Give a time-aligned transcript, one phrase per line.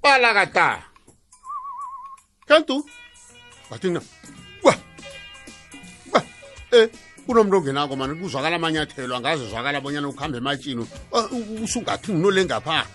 [0.00, 0.80] Palagata.
[2.48, 2.80] Kantu.
[3.70, 4.00] Wathina.
[4.62, 4.72] Wa.
[6.12, 6.20] Wa.
[6.72, 6.88] Eh,
[7.26, 10.84] kunomuntu ongenako manje kuzwakala amanyathelo angazi zwakala bonyana ukuhamba ematshini
[11.64, 12.86] usungathi nginolengapha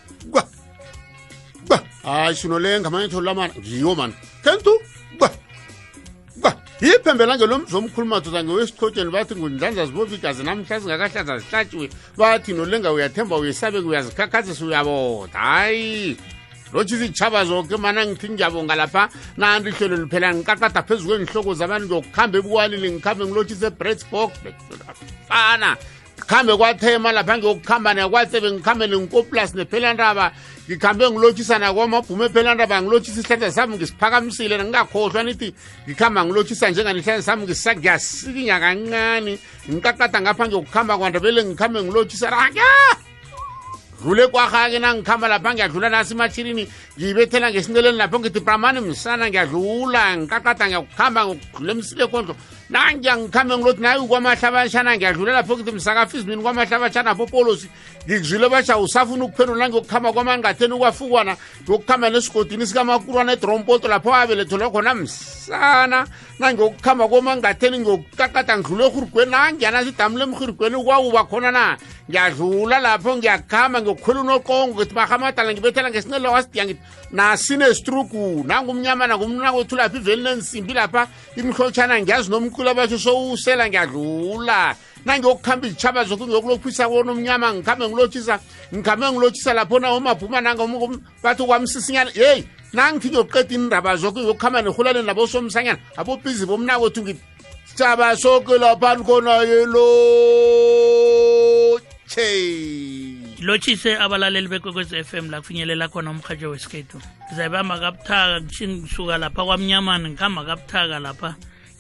[2.04, 4.76] hayi shino le ngamanye thola mana ngiyo mani kentu
[5.20, 5.32] ba
[6.38, 8.72] ba yiphembelange lo mzi
[9.12, 16.18] bathi ngundlanza zibovika namhla zingakahlanza zihlatshiwe bathi nolenga uyathemba uyesabeke uyazikhakhazisa uyaboda hayi
[16.74, 19.08] lothi izitshaba zonke mana ngithi ngiyabonga lapha
[19.38, 24.32] nanto ihlelo liphela ngiqaqada phezu kwenhloko zabantu ngiyokuhambe ebuwalini ngikhambe ngilotshise breadsbok
[25.30, 25.78] fana
[26.20, 30.34] ngikhambe kwathema lapha ngiyokukhamba nekwatsebe ngikhambele ngikoplus nephelandaba
[30.68, 35.48] ngikhambe ngilotshisa kwamabhuma ephelandaba ngilotshisa isihlandla sami ngisiphakamisile ngingakhohlwa nithi
[35.88, 39.34] ngikhamba ngilotshisa njenganihlandla sami ngisikinya kancane
[39.70, 42.72] ngiqaqada ngapha ngiyokukhamba kwandabele ngikhambe ngilotshisa raka
[44.04, 46.64] dlule kwahake nangikhamba lapha ngiyadlula nasi imatshirini
[46.96, 52.34] ngiyibethela ngesinceleni lapho ngithi bramani msana ngiyadlula ngiqaqada ngiyakukhamba ngidlule emsile kondlo
[52.74, 57.28] nangiyangikhambe ngilothu kwamahla abatshana ngiyadlulela pho kithi msakafisimini kwamahla abatshana apho
[58.10, 66.08] ngikuzwile batsha usafuna ukuphendula nangiyokukhamba kwamangatheni ukwafukwana ngiyokukhamba nesigodini sikamakurwana edrompoto lapho abelethelwa khona msana
[66.40, 70.78] nangiyokukhamba komangatheni ngiyokukakada ngidlule ehurigweni nangiyana sidamu lemhurigweni
[71.30, 71.78] khona na
[72.10, 76.82] ngiyadlula lapho ngiyakhamba ngiyokukhwela unoqongo ngithi bahamadala ngibethela ngesinelo wasidiya ngithi
[78.44, 84.76] nangumnyama nangumnakwethu lapha iveli nensimbi lapha imhlotshana ngiyazi nomkhulu ukhula batho sowusela ngiyadlula
[85.06, 88.36] nangiyokukhamba izitshaba zokhu ngiyokulophisa kona omnyama ngikhambe ngilotshisa
[88.74, 96.46] ngikhambe ngilotshisa laphona omabhuma nangabathi kwamsisinyana yeyi nangithi ngiyoqeda indaba zokho ngiyokuhamba nihulaleni labosomsanyana abobhizi
[96.48, 99.84] bomnakwethu ngisitshaba soke laphani khona yelotshe
[103.44, 105.44] lotshise abalaleli bekwekwez f m la
[105.92, 106.96] khona umrhatsho wesikhethu
[107.36, 111.32] zabe amakabuthaka ngisuka lapha kwamnyamani ngikhamba kabuthaka lapha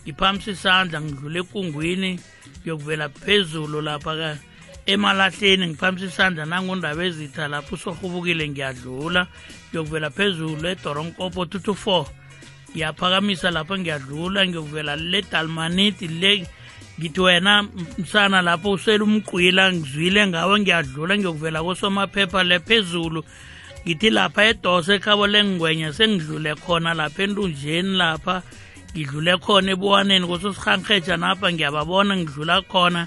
[0.06, 2.12] ngiphamisa isandla ngidlule ekungwini
[2.62, 4.36] ngiyokuvela phezulu lapha
[4.86, 9.22] emalahleni ngiphamisa isandla nangondaba ezitha lapho usohubukile ngiyadlula
[9.70, 12.04] ngiyokuvela phezulu edoronkopo 224
[12.74, 16.32] ngiyaphakamisa lapho ngiyadlula ngiyokuvela le dalmaniti le
[17.00, 17.54] ngithi wena
[17.98, 23.22] msana lapho usele umqwila ngizwile ngawe ngiyadlula ngiyokuvela kosomaphepha le phezulu
[23.86, 28.36] ngithi lapha edosa ekhabo lengwenya sengidlule khona lapha entunjeni lapha
[28.96, 33.02] ngidlule khona ebuwaneni kusosirhanrheja napha ngiyababona ngidlula khona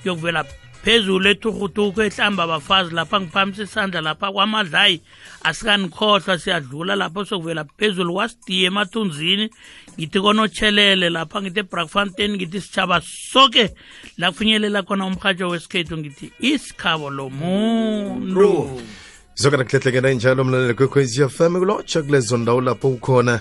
[0.00, 0.42] ngiyokuvela
[0.82, 4.96] phezulu eturhutuku ehlamba abafazi lapha ngiphambisa isandla lapha kwamadlayi
[5.48, 9.46] asikanikhohlwa siyadlula lapho sokuvela phezulu kwasidiye emathunzini
[9.98, 12.96] ngithi konotshelele lapha ngithi ebrakfontein ngithi sitshaba
[13.32, 13.64] soke
[14.20, 18.80] lakufinyelela khona umrhatsho wesikhethu ngithi isikhabo lomuntu
[19.40, 23.34] zokana kuhlehlekela injalo mlalelo kwekhwezi fm kulotsha kulezo ndawo lapho ukhona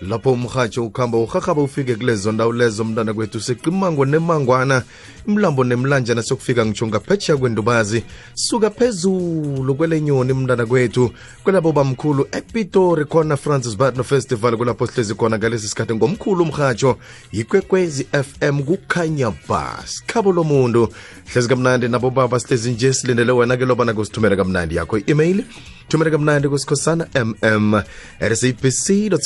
[0.00, 4.82] lapho umrhatsho ukuhamba urharhaba ufike kulezo ndawo lezo mntana kwethu siqimango nemangwana
[5.28, 8.04] imlambo nemlanjana sokufika ngitsho ngaphetsheya kwendubazi
[8.34, 11.10] suka phezulu kwelenyoni mntana kwethu
[11.44, 16.96] kwelabo bamkhulu epitori khona francis batno festival kulapho sihlezi khona ngalesi sikhathi ngomkhulu umrhatsho
[17.32, 20.88] yikwekwezi fm kukhanya bas khabo lomuntu
[21.32, 25.44] hlezi kamnandi nabo baba sihlezi nje silindele wena ke lobana kusithumela kamnandi yakho i-email
[25.88, 27.80] thumela kamnandi kusikhosana mm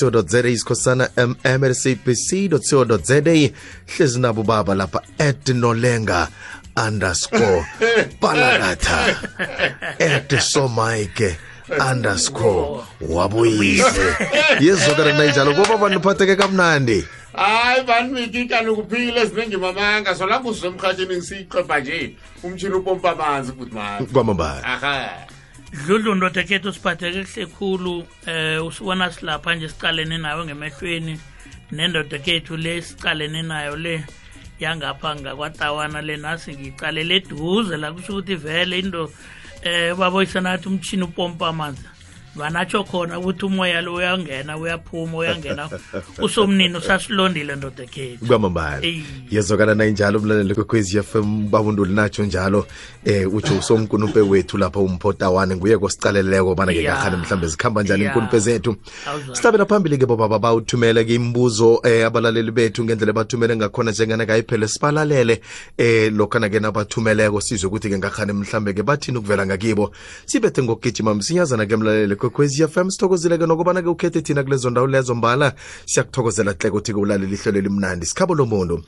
[0.00, 1.08] co za isikhosana
[1.58, 3.20] mrcbc.co.za
[3.94, 6.28] hlezi nabo baba lapha at nolenga
[6.86, 7.66] underscore
[8.20, 9.28] balakatha
[10.00, 11.36] at somike
[11.90, 14.16] underscore wabuyise
[14.60, 22.74] yezokana nanjalo boba bantu kamnandi hayi bantu bikikani kuphile zinengimamanga solanga uzusemrhatshini ngisiyiqebha nje umtshini
[22.74, 25.26] upompa amanzi futhi mani kwamambala
[25.72, 31.14] dludlu ndoda kethu siphatheke kuhle khulu eh usibona silapha nje sicalene nayo ngemehlweni
[31.72, 33.94] nendoda kethu le sicalene nayo le
[34.62, 39.10] yangapha ngakwatawana le nasi ngiyicalele eduze la kusho ukuthi vele into um
[39.62, 41.82] eh, baboyisanathi umtshini upompa amanzi
[42.36, 45.68] banatsho khona ukuthi umoya lo uyangena uyaphuma uyangena
[46.20, 48.82] usomnini usasilondile ndoda ekhethu kwamambala
[49.30, 52.66] yezokana nayinjalo umlaleli kwekhwezi FM babunduli natsho njalo
[53.04, 58.04] eh utsho usomkunumpe wethu lapha umphota wane nguye kosicaleleko bana ke kahane mhlambe zikhamba njani
[58.04, 58.76] inkunumpe zethu
[59.34, 64.68] sihlabela phambili ke bobaba bawuthumele ke imbuzo eh abalaleli bethu ngendlela bathumele ngakhona njengana kayiphele
[64.68, 65.40] sibalalele
[65.78, 69.90] eh lokhana ke nabathumeleko sizwe ukuthi ke ngakhane mhlambe ke bathini ukuvela ngakibo
[70.26, 75.52] sibethe ngokugijima msinyazana ke mlaleli kwekwezi fm sithokozile-ke nokubana-ke ukhethe thina kulezo ndawo lezo mbala
[75.86, 78.82] siyakuthokozela hle ukuthi-ke ulaleli ihlelo elimnandi sikhabo lomuntu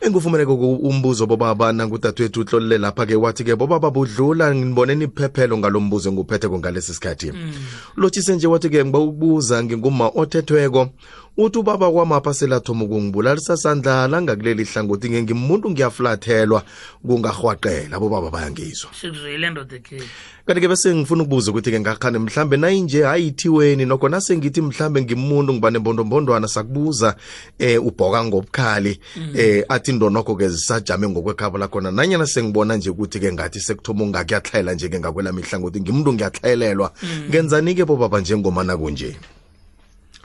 [0.00, 6.94] engufumeneke umbuzo bobaba nangudadewethu uhlolele lapha-ke wathi-ke bobaba budlula ngibone niphephelo ngalo mbuzo enguphethe ngalesi
[6.94, 7.52] sikhathi mm.
[7.96, 10.88] lotshise nje wathi-ke ngiba ubuza nginguma othethweko
[11.36, 16.62] uthi ubaba kwamapha selathoma ukungibulala sandla langakuleli hlangothi ngengimmuntu ngiyaflathelwa
[17.06, 20.02] kungarhwaqela bobaba bayangizwa sikuzuyile ndodekhe
[20.46, 26.48] kanti-ke bese ngifuna ukubuza ukuthi-ke ngakhane mhlambe nayinje ayithiweni nokho nasengithi mhlambe ngimuntu ngiba nembondombondwana
[26.48, 27.16] sakubuza
[27.58, 29.32] eh ubhoka ngobukhali mm.
[29.38, 35.40] eh athi ndonokho-ke zisajame ngokwekhabo lakhona nanyana sengibona nje ukuthi-ke ngathi sekuthoma ungakuyatlhayela nje-ke ngakwelami
[35.46, 37.28] ihlangothi ngimuntu ngiyatlhayelelwa mm.
[37.30, 39.16] ngenzani-ke bobaba njengomana kunje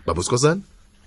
[0.05, 0.61] babusikhosana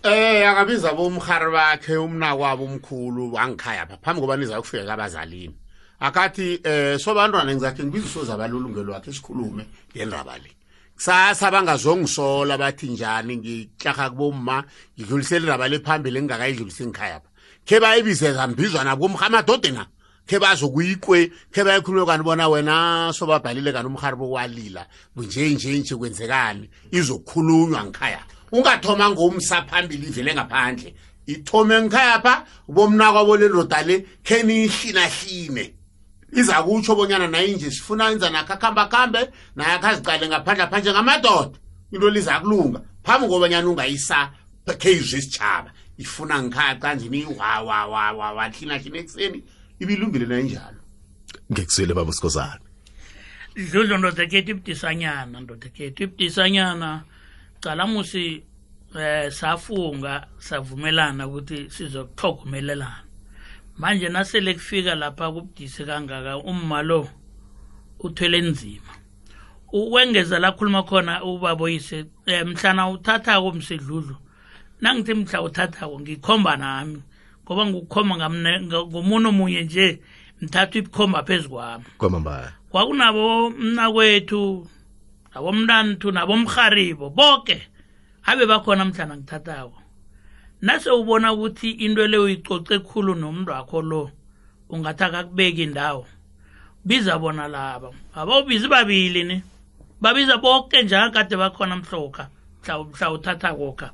[0.05, 5.55] Eh akabiza bomhari bakhe umna kwabo umkhulu wangikhaya pha phambi koba niza kufika kabazalini.
[6.01, 10.51] Akathi eh sobantwana ngizakhe ngibiza usoza abalulungelo wakhe sikhulume ngendaba le.
[10.95, 14.63] Kusasa bangazongisola bathi njani ngihlaha kubomma
[14.95, 17.31] ngidlulisele indaba le phambili engingakayidlulisi ngikhaya pha.
[17.67, 19.85] Khe bayibize zambizwa nabo kumhamadodeni na.
[20.31, 21.19] Khe bazokuyikwe
[21.51, 28.23] khe bayikhulume kanti bona wena sobabhalile kanti umhari bokwalila bunje nje nje kwenzekani izokhulunywa ngikhaya.
[28.53, 30.91] ungathoma ngomsa phambili ivele ngaphandle
[31.33, 32.35] ithome ngikhaya pha
[32.75, 33.97] bomna kwabo leloda le
[34.27, 35.65] kheni ihlinahlime
[36.39, 39.21] iza kutsho bonyana naye nje sifuna enza nakho akuhambakuhambe
[39.57, 41.59] naye akhazicale ngaphandle phanje ngamadoda
[41.93, 44.19] into liza kulunga phambi kobanyana ungayisa
[44.81, 45.71] kheyizwe isitshaba
[46.03, 49.39] ifuna ngikhaya canjeni wahlinahlina ekuseni
[49.83, 50.81] ibilungile naye njalo
[51.53, 52.63] ngekuzwile baba usikhosana
[53.71, 56.91] dludlu ndodakhethu ibudisanyana ndodakhethu ibudisanyana
[57.61, 58.43] calamusi
[58.99, 63.05] eh safunga savumelana ukuthi sizokuthogomelelana
[63.79, 67.09] manje nasele kufika lapha kubudisi kangaka umma lo
[68.01, 68.93] uthwele nzima
[69.73, 74.17] ukwengeza la khuluma khona ubaboyise eh, mhlana uthathako msedludlu
[74.81, 77.03] nangithi mhla uthathako ngikhomba nami
[77.45, 78.15] ngoba ngikukhomba
[78.87, 80.01] ngomuno munye nje
[80.41, 84.67] mthatha ibikhomba phezu kwami kwamambala kwakunabo mnakwethu
[85.39, 87.57] nabomntanthu nabomrharibo bonke
[88.31, 89.79] abe bakhona mhlana ngithathako
[90.63, 94.11] nase ubona ukuthi into le uyicoce khulu nomntu wakho lo
[94.71, 96.07] ungathi akakubeki indawo
[96.85, 99.43] biza bona laba abawubizi babili ni
[100.01, 102.29] babiza bonke njengakade bakhona mhloka
[102.93, 103.91] mhla uthatha koka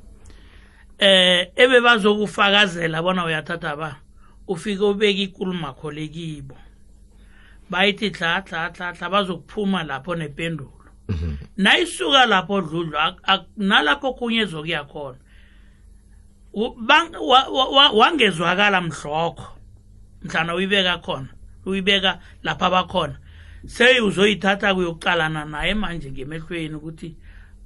[0.99, 3.95] eh ebe bazokufakazela bona uyathatha ba
[4.47, 6.57] ufike ubeke ikulumakho lekibo
[7.69, 10.74] bayithi hla hla hla hla bazokuphuma lapho nependulo
[11.07, 11.35] Mm-hmm.
[11.61, 12.97] nayisuka lapho dludlu
[13.69, 15.19] nalapho kunye ezokuya khona
[17.99, 19.47] wangezwakala mhlokho
[20.25, 21.27] mhlana uyibeka khona
[21.69, 22.11] uyibeka
[22.45, 23.15] lapha abakhona
[23.73, 27.09] seyuzoyithatha kuyokuqalana naye manje ngemehlweni ukuthi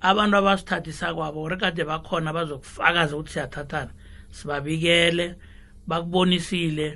[0.07, 3.91] abantu abasithathisa kwabo rekade bakhona bazokufakaza ukuthi siyathathana
[4.35, 5.25] sibabikele
[5.89, 6.87] bakubonisile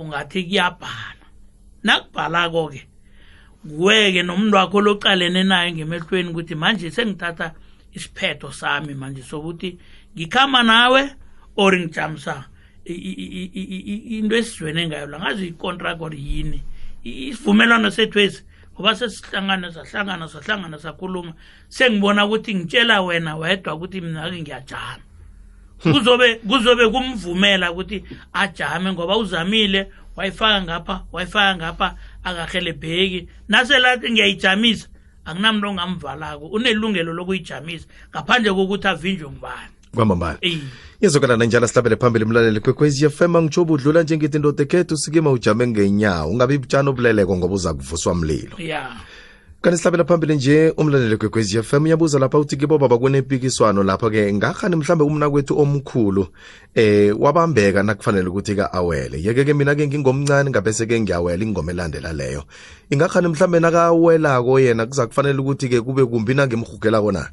[0.00, 1.24] ungathi kuyabhala
[1.86, 2.80] nakubhalako-ke
[3.72, 7.52] nguweke nomntu wakho loqalene naye ngemehlweni ukuthi manje sengithatha
[7.96, 9.70] isiphetho sami manje sokuthi
[10.16, 11.02] ngikhama nawe
[11.56, 12.34] or ngijamsa
[12.86, 16.62] into esizwene ngayo la ngazi i-contract or yini
[17.04, 18.42] isivumelwano sethu esi
[18.74, 21.32] ngoba sesihlangana sahlangana sahlangana sakhuluma
[21.68, 25.02] sengibona ukuthi ngitshela wena wedwa ukuthi mina-ke ngiyajama
[25.82, 31.88] kuzobe kuzobe kumvumela ukuthi ajame ngoba uzamile wayifaka ngapha wayifaka ngapha
[32.34, 33.20] akahelebheki
[33.54, 34.86] naselati ngiyayijamisa
[35.28, 40.38] akunamntu ongamvalako unelungelo lokuyijamisa ngaphandle kokuthi avinjwe ngubani kwamambala
[41.02, 46.30] yezokana nanjalo sihlabele phambili mlaleli kwekwezi fm angitsho budlula njengithi ndoda ekhethu sikima ujame ngenyawo
[46.30, 48.96] ungabi butshani obuleleko ngoba uza kuvuswa mlilo yeah.
[49.66, 54.76] kanti sihlabela phambili nje umlandeli gwekwezi fm uyabuza lapha uthi kibo baba kunempikiswano lapha-ke ngakhani
[54.76, 56.26] mhlambe umna kwethu omkhulu
[56.74, 62.42] eh wabambeka nakufanele ukuthi-ke awele yeke-ke mina-ke ngingomncane ngabese-ke ngiyawela ingoma elandela leyo
[62.90, 67.30] ingakhani mhlambe nakawelako yena kuza kufanele ukuthi-ke kube kumbi nangemhugelako na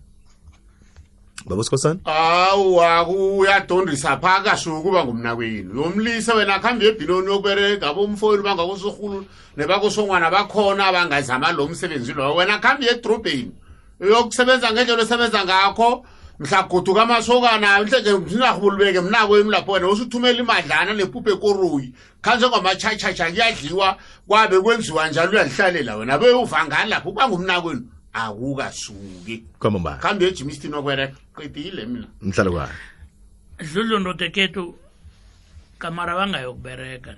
[1.47, 9.25] baba sikhosana awu akuyadondisa phaka kasho ukuba ngumnakwenu yomlisa wena akuhambe ebhinoni yokubereka abomfoni bangakosorhulu
[9.57, 13.51] nebakosongwana bakhona abangazama lo msebenzi lowo wena akuhambe edrobheni
[13.99, 16.05] yokusebenza ngendlela osebenza ngakho
[16.39, 23.97] mhlagoduka amasokana mhleke msinahulubeke mnakwenu lapho wena usuthumela imadlana nepupha ekoroyi khanje kwamachachacha kuyadliwa
[24.27, 27.81] kwabe kwenziwa njalo uyazihlalela wena bewuvangani lapho uba ngumnakwenu
[28.13, 32.69] akukasuki kambe ejima isithini wakwerekqidile mina mhlalo kwayo
[33.67, 34.63] dludlu ndodekethu
[35.81, 37.11] kamara bangayokubereka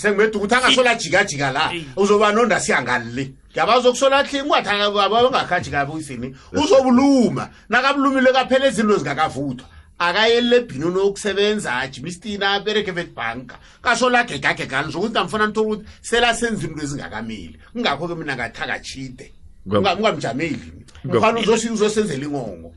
[0.00, 1.62] sengibeduka ukuthi angasola jikajika la
[1.96, 3.24] uzoba nondasiyangani le
[3.56, 6.28] yaba uzokusola hlinga ungathi kabuyisini
[6.62, 9.66] uzobuluma nakabulumile kaphela izinto zingakavuthwa
[9.98, 16.82] akayelele ebhini unokusebenza ajima isitina abereke vetbanka kasola gegagegani zokuthi namfuna nithola ukuthi selasenza into
[16.86, 19.26] ezingakamili kungakho-ke mina ngathakatshide
[19.66, 20.60] ungamjameli
[21.06, 22.70] ngoba uzosenzela ingongo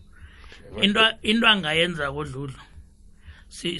[0.84, 2.60] into into angayenza kodludlu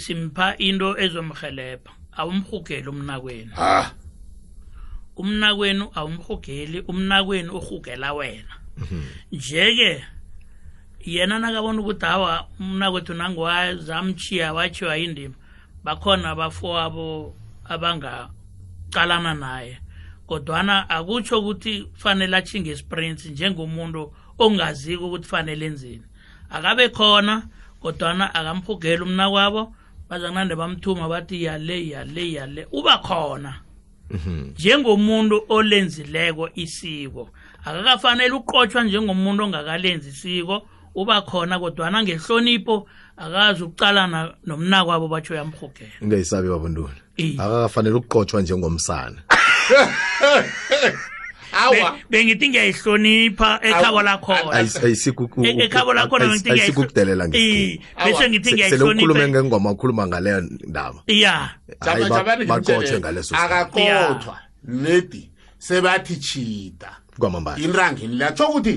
[0.06, 3.94] simpha into ezomhelepha awumhugeli umnakwenu ha
[5.20, 8.54] umnakwenu awumhugeli umnakwenu uhugela wena
[9.32, 9.92] nje-ke
[11.12, 15.36] yena nakabona ukuthi hawa umnakwethu nangwazamchiya wachiwa indima
[15.84, 17.06] bakhona abafowabo
[17.72, 19.74] abangaqalana naye
[20.28, 26.04] kodwana akutsho ukuthi kufanele atshinge esprints njengomuntu ongaziko ukuthi fanele enzeni
[26.50, 27.44] akabe khona
[27.82, 29.74] kodwana akamhugela umna kwabo
[30.10, 33.56] bazanande bamthuma bathi yale yale yale uba khona
[34.10, 34.50] mhm.
[34.56, 37.30] njengomuntu olenzileko isiko
[37.66, 46.50] akakafanele uqotshwa njengomuntu ongakalenzi isiko uba khona kodwana ngehlonipho akazi ukucalana nomnakwabo batsho yamhugela ungayisabi
[46.50, 47.00] babantuni
[47.38, 49.18] akakafanele ukuqotshwa njengomsana
[51.52, 54.68] hawa bengithi ngiyayihlonipha ekhabo lakhona
[55.44, 61.56] e-, ekhabo lakhona bengithi ngiyayi bese ngithi ngiyayihloniphaukhulume ngengoma ukhuluma ngaleyo ndaba ya
[62.52, 64.36] baqotshwe ngaleso akakothwa
[64.84, 68.74] ledi sebathi chita kwamambala inrangeni latsho ukuthi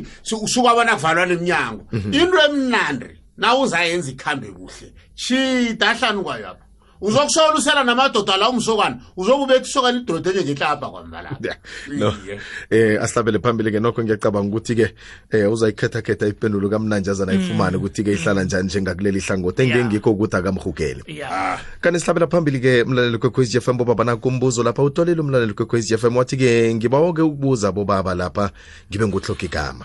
[0.52, 2.11] sukabona kuvalwa nemnyango mhm.
[2.14, 3.06] into emnandi
[3.37, 4.88] nawuzayenza ikhambe kuhle
[5.20, 6.69] chita ahlanu kwayo apha
[7.00, 10.87] uzokushona namadoda la umsokana uzokubeka isokana idrodenye ngehlaba
[12.71, 14.87] eh, asihlabele phambili ke nokho ngiyacabanga ukuthi-ke
[15.47, 17.83] um uzayikhethakhetha ipendulo kamnanjazana ayifumane mm.
[17.83, 21.02] ukuthi-ke ihlala njani njengakuleli hlangothi engengikho ukuthi akamhukele
[21.80, 26.16] kanti sihlabela phambili-ke mlaleli kwekhwez f m bobabana kumbuzo lapha utolele umlaleli kwekhwez f m
[26.16, 28.50] wathi-ke ngibawoke ukubuza bobaba lapha
[28.90, 29.85] ngibe nguhlokigama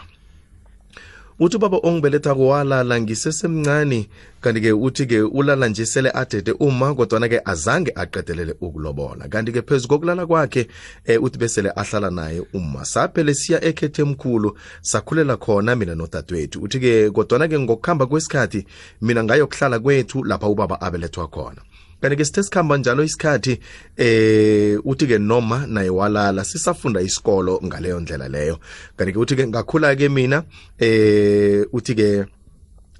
[1.39, 3.99] uthi ubaba ongibeletha walala ngisesemncane
[4.41, 10.67] kanti-ke uthi-ke ulala nje sele adede uma kodwana-ke azange aqedelele ukulobola kanti-ke phezu kokulala kwakhe
[11.05, 17.09] eh, uthi besele ahlala naye uma saphele siya ekhethe mkhulu sakhulela khona mina nodadewethu uthi-ke
[17.11, 18.65] kodwana-ke ngokuhamba kwesikhathi
[19.01, 21.61] mina ngayokuhlala kwethu lapha ubaba abelethwa khona
[22.01, 23.59] kanti ke sithe sikhamba njalo isikhathi
[23.97, 28.59] eh uthi ke noma naye walala sisafunda isikolo ngaleyo ndlela leyo
[28.97, 30.43] kanti ke uthi ke ngakhula ke mina
[30.79, 32.09] eh uthi ke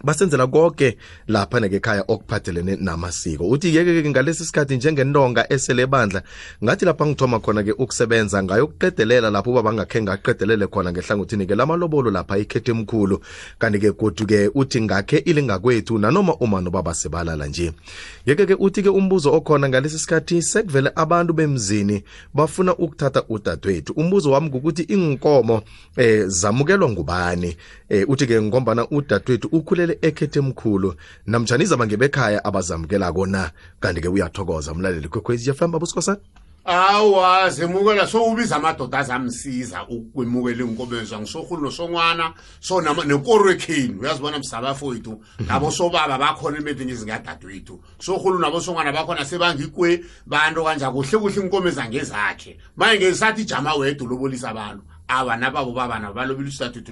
[0.04, 0.98] basenzela konke
[1.28, 6.22] lapha nekekhaya okuphathelene namasiko uthi yeke-ke ngalesi sikhathi njengentonga eselebandla
[6.64, 12.72] ngathi lapha ngithoma khona-ke ukusebenza ngayokuqedelela lapho uba bangakhe ngaqedelele khona ngehlangothini-ke lamalobolo lapha ikhethe
[12.72, 13.22] emkhulu
[13.60, 17.72] kanti-ke godu-ke uthi ngakhe ilingakwethu nanoma uma nobaba sebalala nje
[18.26, 24.82] yeke-ke uthi-ke umbuzo okhona ngalesi sikhathi sekuvele abantu bemzini bafuna ukuthatha udadewethu umbuzo wami ngukuthi
[24.82, 25.62] inkomo
[25.98, 27.58] eh zamukelwa ngubani
[27.90, 34.74] eh uthi-ke ngombana udadewethu ukhule ulalele ekhethe emkhulu namjani izaba ngebekhaya abazamkelako kona kanti-ke uyathokoza
[34.74, 36.20] mlaleli kwekhwezi yafam babusikhosana
[36.68, 45.72] awa zemukela sowubiza amadoda azamsiza ukwemukela inkobezwa ngisohulu nosongwana so nekoro ekhenu uyazibona msabafowethu ngabo
[45.72, 53.06] sobaba bakhona emedini ezingadadewethu sohulu nabosongwana bakhona sebangikwe bantu kanje kuhle kuhle inkomeza ngezakhe manje
[53.10, 56.92] ngesathi jama wedwa lobolisa abantu abana babo babana balobile usathuthi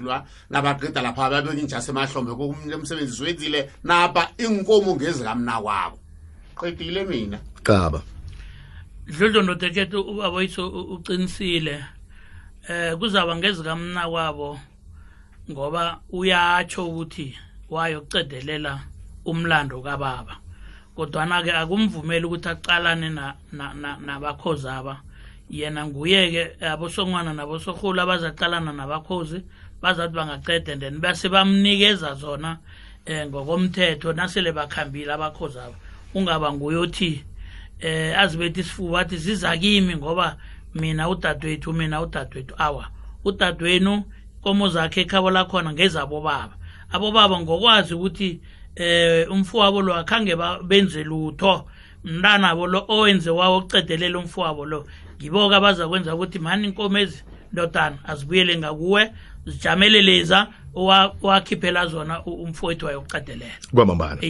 [0.50, 5.98] labaqeda lapha babeke injasi emahlombe kokumle msebenzi wenzile napha inkomo ngezikamna kwabo
[6.60, 8.02] qedile mina qaba
[9.06, 11.84] dludlo nodekethu ubaba yiso uqinisile
[12.68, 14.60] eh kuzaba ngezikamna kwabo
[15.50, 17.36] ngoba uyatsho ukuthi
[17.70, 18.72] wayocedelela
[19.26, 20.38] umlando kababa
[20.96, 23.10] kodwana-ke akumvumeli ukuthi aqalane
[24.06, 25.02] nabakhozaba na, na, na
[25.50, 29.44] yena nguye-ke abosongwana nabosorhulu abazaqalana nabakhozi
[29.82, 32.58] bazathi bangacede then base bamnikeza zona
[33.06, 35.74] um ngokomthetho nasele bakhambile abakhozi abo
[36.14, 37.24] ungaba nguye othi
[37.82, 40.36] um azibethi isifuba athi ziza kimi ngoba
[40.74, 42.88] mina udadewethu mina udadewethu awa
[43.24, 44.04] udadewenu
[44.42, 46.56] komo zakhe ekhabo lakhona ngezabobaba
[46.90, 48.40] abobaba ngokwazi ukuthi
[48.76, 50.34] eh umfowabo lo akhange
[50.64, 51.68] benze lutho
[52.04, 54.80] mntanabo lo owenze wawo okucedelela umfowabo lo
[55.22, 57.18] ngiboke abazakwenza ukuthi mani inkomo ezi
[57.52, 59.02] ndodana azibuyele ngakuwe
[59.46, 60.38] zijamele leza
[61.22, 64.20] owakhiphela zona umfowethu wayokucadelela kwamambala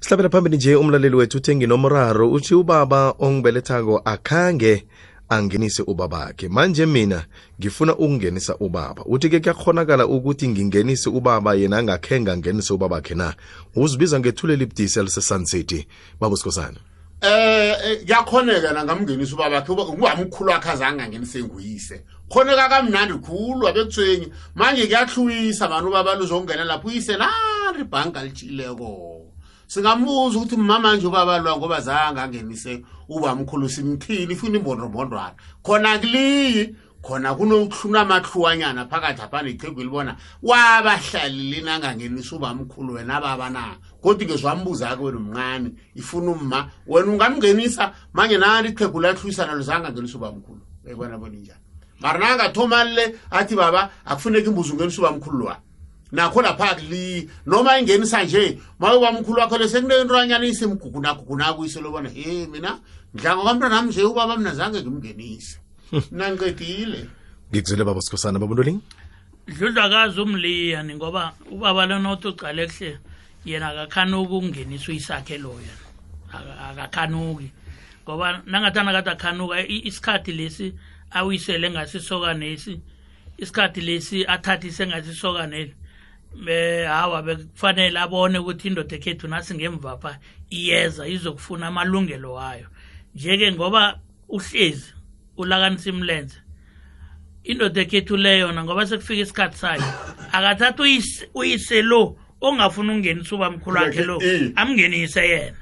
[0.00, 4.84] sihlabela phambili nje umlaleli wethu uthe nginomraro uthi ubaba ongibelethako akhange
[5.28, 7.24] angenise ubabakhe manje mina
[7.60, 13.34] ngifuna ukungenisa ubaba uthi ke kuyakhonakala ukuthi ngingenise ubaba yena angakhenga angenise ubabakhe na
[13.76, 15.86] uzibiza ngethule libdisi elisesuncity
[16.20, 16.78] babusikhosana
[17.20, 24.84] eh, eh yakhoneka nangamngenisa ubabakhe ungamkhulu wakhe azange angenise nguyise khoneka kamnandi khulu abekuthwenyi manje
[24.86, 29.32] kuyahlwisa mani ubaba luzongena lapho uyise nari ibhanka litshileko
[29.66, 35.32] singambuza ukuthi mama nje ubaba lwa ngoba zange angenise uba mkhulu simthini ifuna imbondrombondwana
[35.64, 43.50] khona kuliyi khona kunokuhluna amahluwanyana phakathi apha necheku elibona wabahlalile nangangenisa uba mkhulu wena baba
[43.50, 43.76] na
[44.06, 50.16] kodwa-ke zwambuza-ke wena umncane ifuna umma wena ungamngenisa manje nanti iqhegu lahluyisa nalo zange angenisa
[50.18, 51.58] ubamkhulu ekona bona injani
[52.00, 52.76] mara nangathoma
[53.30, 55.56] athi baba akufuneki imbuzi ungenisa ubamkhulu lwa
[56.12, 62.78] nakho lapha kuli noma ingenisa nje maye ubamkhulu wakho lesekunentwanyana isemgugunagugunakuyiselo bona he mina
[63.14, 65.58] mdlango kwamntanami nje ubaba mna zange ngimngenise
[65.90, 66.02] hmm.
[66.12, 68.80] mna ngikuzele baba sikhosana babuntolingi
[69.58, 72.98] dludlakazi umliyani ngoba ubaba lonothi ucale kuhle
[73.46, 75.74] yena akakhanoki ukungeniswa isakhe loyo
[76.70, 77.48] akakhanoki
[78.04, 79.56] ngoba nangathana kade akhanuka
[79.88, 80.66] isikhathi lesi
[81.10, 82.72] awisele ngasisokanesi
[83.42, 85.74] isikhathi lesi athathise ngasisokaneli
[86.86, 90.18] hawa bekufanele abone ukuthi indoda ekhethu nasingemva pha
[90.50, 92.66] iyeza izokufuna amalungelo wayo
[93.14, 93.82] nje-ke ngoba
[94.28, 94.92] uhlezi
[95.36, 96.38] ulakanisa imlenze
[97.44, 99.88] indoda ekhethu le yona ngoba sekufika isikhathi sayo
[100.32, 100.82] akathathi
[101.34, 102.00] uyise lo
[102.40, 104.52] ongafuna ukungenisa ubamkhulu wakhe lo eh.
[104.56, 105.58] amngenise yena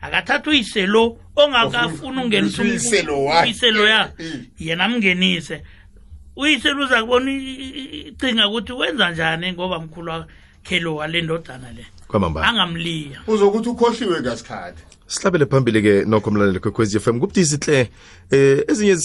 [0.00, 4.40] akathatha uyise lo ongakafuna ukungenisa uyiselo yakhe eh, eh.
[4.58, 5.56] yena amngenise
[6.36, 11.84] uyise luza kubona icinga ukuthi wenza njani ngoba mkhulu wakhe lo wale ndodana le
[12.46, 17.88] angamliya uzokuthi ukhohliwe ngasikhathi sihlabele phambili ke nokho mlandeli kwekwezi FM kubudizinhle
[18.30, 18.96] eh ezinye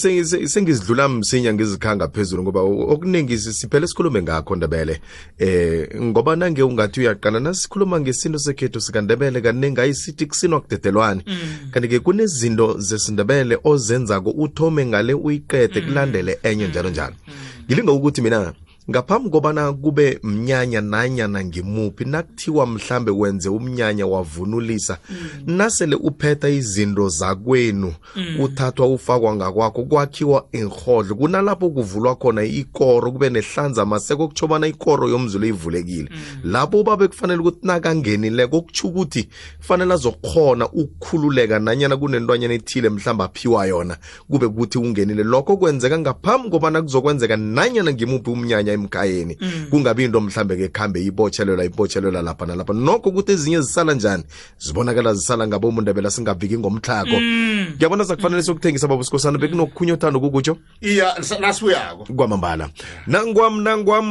[0.48, 5.00] sengizidlula msinya ngizikhanga phezulu ngoba okuningi siphele sikhulume ngakho ndebele
[5.38, 11.36] eh ngoba nange ungathi uyaqana nasikhuluma ngesinto sekhethu sikandebele kaningi ayisithi kusinwa kudedelwane mm.
[11.70, 15.86] kanti ke kunezinto zesindebele ozenzako uthome ngale uyiqede mm.
[15.86, 16.70] kulandele enye mm.
[16.70, 17.34] njalo njalo mm.
[17.66, 18.52] ngilinga ukuthi mina
[18.90, 25.56] ngaphambi kobana kube mnyanya nanyana ngimuphi nakuthiwa mhlambe wenze umnyanya wavunulisa mm.
[25.56, 28.40] nasele uphetha izinto zakwenu mm.
[28.40, 35.08] uthathwa ufakwa ngakwakho kwakhiwa inhodlo kunalapho kuvulwa khona ikoro kube nehlanza maseko kutsho bana ikoro
[35.08, 36.50] yomzulu ivulekile mm.
[36.52, 43.66] lapho ubabe kufanele ukuthi nakangenileko kutsho ukuthi kufanele azokhona ukukhululeka nanyana kunentwanyana ethile mhlawumbe aphiwa
[43.66, 43.96] yona
[44.30, 49.66] kube ukuthi ungenile lokho kwenzeka ngaphambi kobana kuzokwenzeka nanyana ngimuphi umnyanya emkayeni mm.
[49.70, 54.24] kungabi into mhlambe ke khambe ibotshelelwa ibotshelelwa lapha nalapha nokho ukuthi ezinye zisala njani
[54.58, 57.66] zibonakala zisala ngabo abela singaviki ngomtlako mm.
[57.76, 58.08] ngiyabona mm.
[58.08, 62.70] zakufanele sokuthengisa baba usikhosana bekunokukhunye othanda ukukutsho iya nasibuyako kwamambala
[63.06, 64.06] nangwam nangwam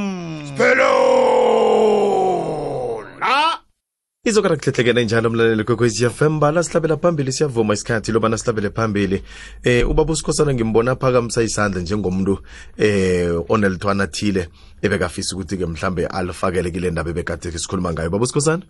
[0.48, 0.94] sphelo
[3.20, 3.60] la
[4.28, 9.24] izokana kuhlehlekena njalo umlaleli kwekwezi FM bala sihlabela phambili siyavuma isikhathi lobana sihlabele phambili
[9.64, 12.38] eh ubaba usikhosana ngimbona phakamisa isandla njengomuntu
[12.78, 14.48] eh onelithwana thile
[14.82, 18.64] ebekafisa ukuthi-ke mhlambe alifakele kile ndaba ebekade sikhuluma ngayo baba usikhosana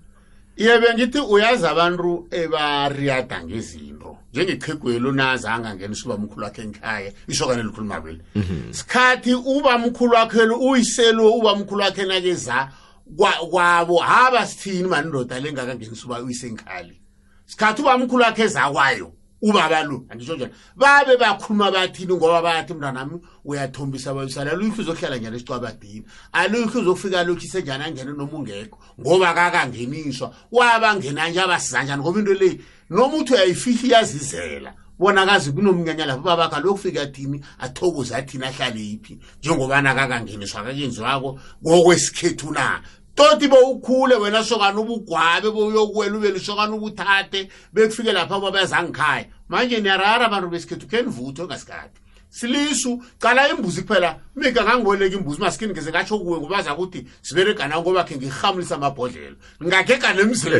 [0.57, 8.01] yebe ngithi uyazi abantu ebariyada ngezinto njengechegweli unazanga ngena usuba mkhulu wakhe ngikhaya isokane likhuluma
[8.01, 8.73] kweli mhm.
[8.73, 12.71] sikhathi uba mkhulu wakheli uyiselo uba mkhulu wakhe nakeza
[13.15, 17.01] kwabo haba sithini mandoda lengakangenisa uba uyisenkhali
[17.45, 24.11] sikhathi ubamkhulu wakhe ezakwayo ubaba lo angisho njalo babe bakhuluma bathini ngoba bathi mntanami uyathombisa
[24.11, 31.29] abayisala luyihlo uzokuhlala njani esicwabadini aluyihlo uzokufika lokhise njani angene noma ungekho ngoba kakangeniswa wabangena
[31.29, 37.01] nje abasiza njani ngoba into le noma uthi uyayifihla iyazizela bonakazi kunomnyanya lapho babakhe alokufika
[37.01, 42.81] athini athokoze athini ahlale yiphi njengobana kakangeniswa kakenziwako kokwesikhethu na
[43.17, 47.41] toti bowukhule wena sokana ubugwabe bowuyokuwela ube lisokana ubuthathe
[47.73, 51.95] bekufike lapha babezangikhaya manje niyarara abantu besikhethu khenivutho ngasikade
[52.39, 57.65] silisu cala imbuzi kuphela mika ngangiboleka imbuzi masikini ngeze katsho kuwe ngoba za kuthi siberega
[57.67, 60.57] nanko bakhe ngihamulisa amabhodlela ngingageka nemzile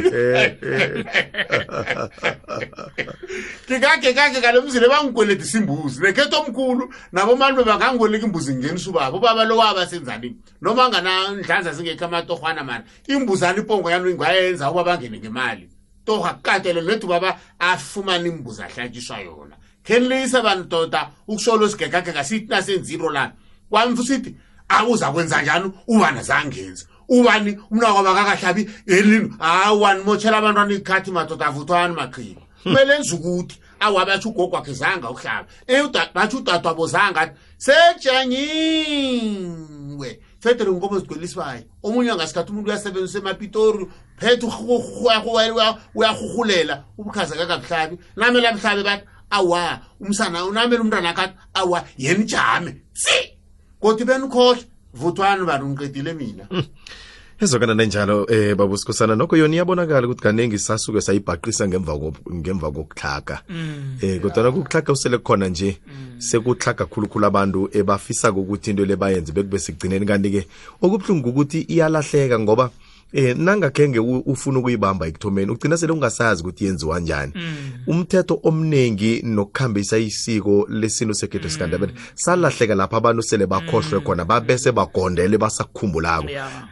[3.69, 6.83] ngingagekake kale mzile bangikweledisa imbuzi nekhetho omkhulu
[7.15, 13.87] nabomali bebangangiboleka imbuzi ngingenisa ubaba ubaba lokwaba senzanini noma nganandlanza zingekho amatohwana mani imbuzane ipongo
[13.93, 15.65] yami ngayenza ubaba angene ngemali
[16.05, 17.29] toha kukatelelwe nethi ubaba
[17.69, 19.55] afumane imbuzi ahlatshiswa yona
[19.87, 23.33] khenilisa bantoda ukusolo sigegagega sithi nasenziro lana
[23.69, 24.35] kwamfu sithi
[24.67, 31.11] akuza kwenza njani ubani zangenzi ubani umna kwaba kakahlabi elini hayi wani motshela abantwana ikhathi
[31.11, 35.47] madoda avuthwani maqhiba kumele enza ukuthi awabatsho ugogo wakhe zanga uhlaba
[36.13, 43.87] batsho udade wabo zanga athi sejanyiwe fedele nkomo zigcweliswayo omunye angasikhathi umuntu uyasebenzisa emapitori
[44.19, 44.45] phethe
[45.95, 53.17] uyarhuhulela ubukhaza kakabuhlabi namele abuhlabe bathi awa umsana unamele umntwana akathi awa yena ijame si
[53.79, 54.63] kodwa benikhohlwa
[54.93, 56.63] vuthwani bantu ngiqedile mina hmm.
[57.41, 61.93] ezokana nenjalo eh babu sikhosana nokho yona iyabonakala ukuthi kaningi sasuke sayibhaqisa ngemva
[62.33, 64.55] ngemva kokuhlaga mm, eh kodwa yeah.
[64.55, 66.21] nokuhlaga usele khona nje mm.
[66.21, 70.41] sekuhlaga khulukhulu abantu ebafisa ukuthi into le bayenze bekube sigcineni kanti ke
[70.81, 72.71] okubhlungu ukuthi iyalahleka ngoba
[73.13, 77.71] eh nangakhenge ufuna ukuyibamba ekuthomeni ugcina sele ungasazi ukuthi yenziwa njani mm.
[77.87, 82.01] umthetho omningi nokukhambisa isiko lesintu sekhethu sikandebele mm.
[82.13, 83.49] salahleka lapha abantu sele mm.
[83.49, 86.27] bakhohlwe khona babese bagondele basakukhumbulako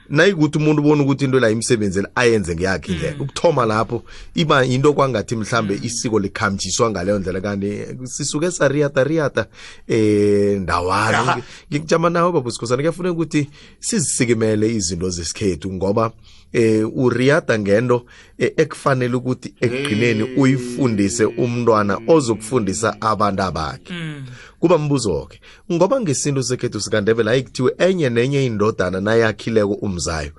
[0.09, 4.03] nayikuthi umuntu ubona ukuthi into la imsebenzini ayenze ngeyakhe indlela ukuthoma lapho
[4.35, 9.45] iba into kwangathi mhlambe isiko likhamjiswa ngaleyo ndlela kanti eh, sisuke sariyata riyata
[9.87, 16.11] eh ndawani ngikujama nawe babusikhosana kuyafuneka ukuthi sizisikimele izinto zesikhethu ngoba
[16.53, 18.05] eh uriyada ngento
[18.37, 24.23] eh, ekufanele ukuthi ekugcineni uyifundise umntwana ozokufundisa abantu abakhe hmm.
[24.59, 25.37] kuba mbuzo ke
[25.73, 30.31] ngoba ngesintu sekhethu sikandebela ayikuthiwe enye nenye indodana nayakhileko umzayo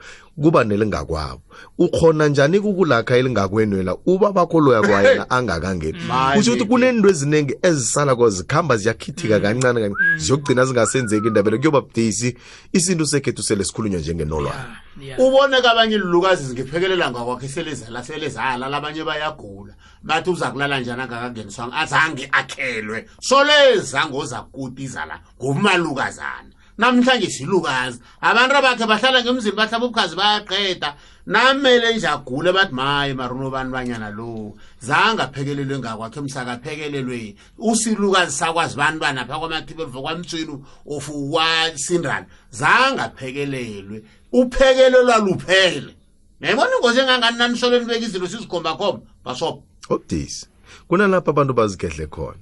[0.43, 1.41] kuba nelingakwabo
[1.79, 5.99] ukhona njani kukulakha elingakwenwela uba bakho loya kwayena angakangeni
[6.35, 9.43] kusho ukuthi kunento eziningi ezisala ko zikhamba ziyakhithika mm.
[9.43, 10.19] kancane kancane mm.
[10.21, 12.37] ziyokugcina zingasenzeki indabelo kuyoba budisi
[12.73, 14.77] isintu sekhethu sele sikhulunywa njengenolwana
[15.19, 22.29] ubone kabanye lulukazi zingiphekelela ngakwakhe selezala selezala labanye bayagula bathi uza kulala njani angakakeniswanga azange
[22.33, 30.91] akhelwe solezange ozakuti izala ngumalukazana namhlanje silukazi abantu abakhe bahlala ngemzini bahlaba ubukhazi bayaqeda
[31.27, 38.77] namele nje agule bathi maye maruno bani banyana lo zange aphekelelwe ngakwakhe msakaphekelelwe usilukazi sakwazi
[38.77, 40.57] bantwana pha kwamathibelva kwamtshini
[40.93, 45.97] of wasindrani zange aphekelelwe uphekelelwa luphele
[46.41, 52.41] nayibona ingozi engangani nanisoleni beka izinto sizikhombakhomba basobo obudisi oh, kunalapho abantu bazigedle khona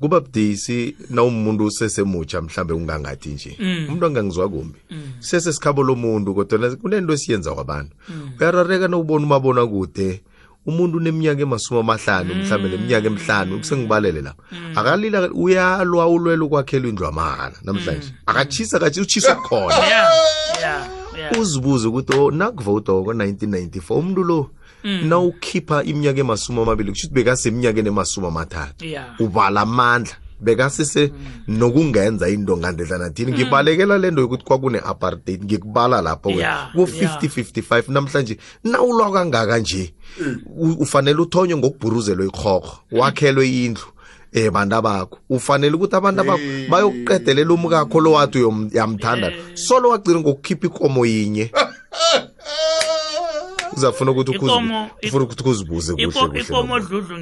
[0.00, 3.84] kuba budisi nawumuntu usesemutsha mhlambe ungangathi nje mm.
[3.88, 5.12] umuntu angangizwa kumbi mm.
[5.18, 8.30] sesesikhabo lomuntu kodwa kunento esiyenza kwabantu mm.
[8.40, 10.22] uyarareka nawubona umabona kude
[10.66, 14.42] umuntu uneminyaka emasumi amahlanu mhlawumbe neminyaka emihlanu kusengibalele lapha
[14.80, 20.06] akalila uyalwa ulwela ukwakhelwa indlu amahala namhlanje akatshisa akatshisa utshisa khona
[21.40, 24.50] uzibuze ukuthi nakuvota wako-1994 umuntu lo
[24.84, 25.06] Mm.
[25.08, 28.84] nawukhipha iminyaka emasumi amabili kusho ukuthi bekaseminyakeni emasumi amathathu
[29.20, 31.58] ubala amandla bekasise mm.
[31.58, 33.36] nokungenza into ngandledlana thini mm.
[33.38, 36.30] ngibalekela lento yokuthi kwakune-apartheid ngikubala lapho
[36.74, 39.94] ku-fifty fifty-five namhlanje nawulwa kangaka nje
[40.78, 43.86] ufanele uthonywe ngokubhuruzelwa ikhokho wakhelwe indlu
[44.32, 48.38] eh banda bakho ufanele ukuthi abantu abakho bayokuqedelela umkakho lo wathi
[48.78, 51.50] yamthanda solo wagcina ngokukhipha ikomo yinye
[53.78, 54.90] kuzafuna ukuthi kufuna
[55.22, 57.18] ukuthi kuzibuze kuhle ikomo dludlu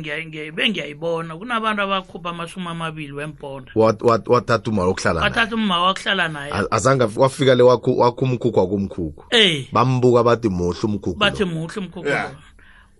[0.56, 7.54] bengiyayibona kunabantu abakhupha amashumi amabili wemponda wathatha uma wokuhlala wathatha uma wakuhlala naye azange wafika
[7.54, 7.90] le wakho
[8.24, 9.24] umkhukhu wakumkhukhu
[9.72, 12.10] bambuka bathi muhle umkhukhu bathi muhle umkhukhu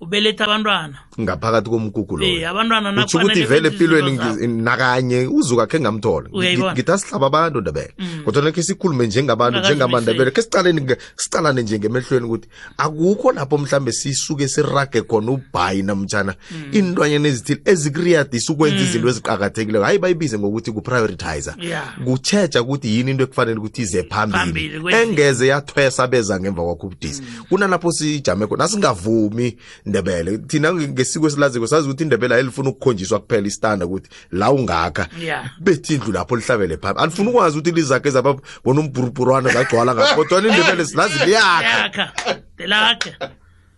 [0.01, 6.29] ubeletha abantwana ngaphakathi komgugu lo eh, abantwana utsho ukuthi vele empilweni nakanye uzuka khe ngamthola
[6.73, 8.23] ngithi asihlaba abantu ndebele mm.
[8.25, 10.43] kodwana khe sikhulume njengabantu njengamandebele khe
[11.17, 16.63] sicalane njengemehlweni ukuthi akukho lapho mhlambe sisuke sirage khona ubhayi namtshana mm.
[16.73, 18.85] intwanyana ezithile ezikuriyadisa ukwenza mm.
[18.85, 21.55] izinto eziqakathekileyo hayi bayibize ngokuthi ku-prioritizer
[22.05, 27.93] kutshetsha ukuthi yini into ekufanele ukuthi ize phambili engeze yathwesa beza ngemva kwakho ubudisi kunalapho
[27.93, 29.57] sijame khona asingavumi
[29.87, 35.07] ndebele thina ngesiko esilaziko sazi ukuthi indebele ayelifuna ukukhonjiswa kuphela istanda ukuthi la ungakha
[35.61, 40.49] bethi indlu lapho lihlabele phambi alifuna ukwazi ukuthi lizakhe zaba bona umbhurubhurwana zagcwala ngakho kodwana
[40.49, 42.13] indebele silazi liyakha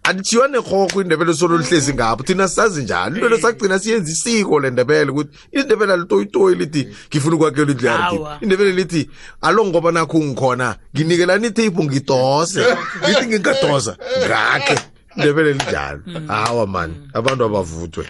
[0.02, 5.92] alithiywa nerhorho indebele sololuhlezi ngapho thina sazi njalo into lesagcina siyenza isiko lendebele ukuthi indebele
[5.92, 12.62] alitoyitoyi lithi ngifuna ukwakhela indlu yami indebele lithi alo ngoba nakho ungikhona nginikelana iteyiphu ngidose
[13.04, 14.78] ngithi ngingadosa ngakhe
[15.16, 16.18] ndebele linjalo mm.
[16.18, 16.26] mm.
[16.26, 17.10] hawa mani mm.
[17.14, 18.06] abantu abavuthwe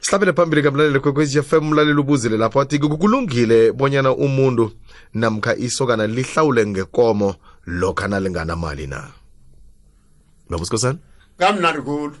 [0.00, 4.72] sihlabele phambili kamlaleli kwekwezi fm mlaleli ubuzile lapho athi kulungile bonyana umuntu
[5.14, 9.08] namkha isokana lihlawule ngekomo lokha nalinganamali na
[10.50, 10.98] babusikosana
[11.38, 12.16] kamnandi khulu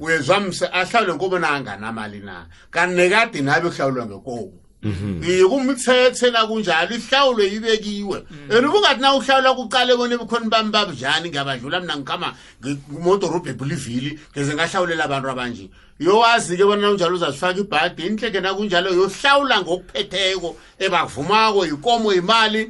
[0.00, 0.74] uyezwamse mhm.
[0.78, 4.52] ahlawule ngoba nanganamali na kanti nekade nabe kuhlawulwa ngekomo
[4.84, 5.48] Mhm.
[5.48, 8.52] kumthethe la kunjalo ihlawulo ibekiwe mhm.
[8.52, 14.52] and ubungathi na uhlawula kuqale bona ebukhona bami babujani ngiyabadlula mina ngikama ngimodorobha ebulivili ngeze
[14.54, 15.64] ngahlawulela abantu abanje
[15.98, 22.68] yowazi-ke bona nakunjalo uzasifaka ibhadi inhleke nakunjalo yohlawula ngokuphetheko ebavumako yikomo imali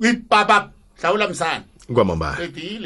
[0.00, 0.70] ibaba
[1.02, 2.36] hlawula msana kwamambala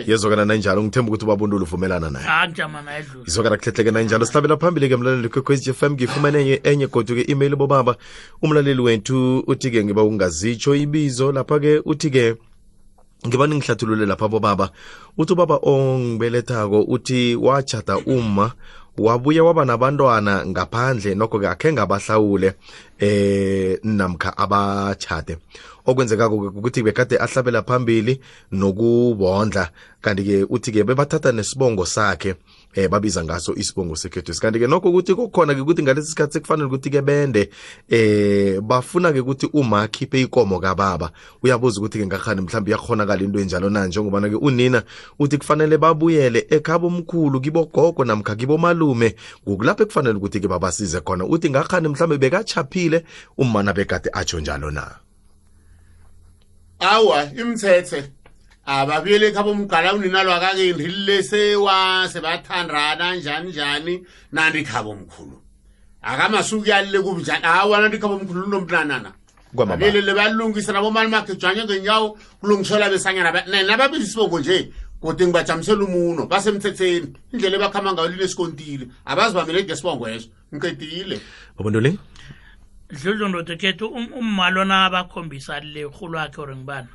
[0.06, 4.56] yezwakana nanjalo ngithemba ukuthi ubabundula uvumelana naye ajama ah, naye dlula izwakana kuhlehleke nanjalo sihlabela
[4.56, 7.96] phambili ke mlaleli kwekhwez FM ngifumane enye godu ke email bobaba
[8.42, 12.36] umlaleli wethu uthi-ke ngiba ungazitsho ibizo lapha-ke uthi-ke
[13.26, 14.70] ngiba ningihlathulule lapha bobaba
[15.18, 18.52] uthi ubaba ongibelethako uthi wachata uma
[18.98, 22.52] wabuye waba nabantwana ngaphandle nokho-ke akhe ngabahlawule
[23.00, 25.36] eh namkha abachade
[25.90, 28.20] okwenzeka ukuthi bekade ahlabela phambili
[28.53, 32.35] nokubondla kanti-ke uthi-ke bebathatha nesibongo sakhe
[32.74, 36.66] eh babiza ngaso isibongo securities kanti ke nokho ukuthi kukhona ke ukuthi ngalesi sikhathi sekufanele
[36.66, 37.50] ukuthi ke bende
[37.90, 41.11] eh bafuna ke ukuthi uma akhiphe ikomo kababa
[41.42, 44.83] uyabuza ukuthi ke ngakhani mhlawumbe iyakhonakala into enjalo na njengoba ke unina
[45.18, 49.14] uthi kufanele babuyele ekhabo omkhulu kibogogo namkha kibomalume
[49.48, 53.05] ngokulapho ekufanele ukuthi ke babasize khona uthi ngakhani mhlawumbe bekachaphile
[53.37, 54.87] umana bekade atsho njalo na
[56.80, 58.04] awa imthethe
[58.66, 65.42] ababuyele khabo mgala uninalo akakeni lilesewa sebathandana njani njani nandi khabo mkhulu
[66.02, 69.12] akamasuku yalile kubunjani awa nandi khabo mkhulu unomntanana
[69.72, 77.06] abelele balungisa nabomali makhe jwanye ngenyawo kulungisela besanyana nababili sibongo nje kodwa ngibajamisela umuno basemthetheni
[77.32, 81.16] indlela ebakhama ngayo linesikontile abazibambeleke ngesibongo eso ngiqedile
[81.56, 81.98] babantoleni
[82.92, 83.87] dludlu ndodekhethu
[84.20, 86.88] ummalona abakhombisa le rhulwakhe or ngibana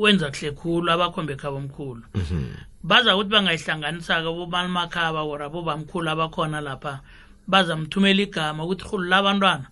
[0.00, 2.48] wenza kuhle khulu abakhombe khabo omkhulu mhm.
[2.84, 7.00] baza ukuthi bangayihlanganisa-ke bobalmakhaba or abobamkhulu abakhona lapha
[7.48, 9.66] bazamthumela igama ukuthi rhulula abantwana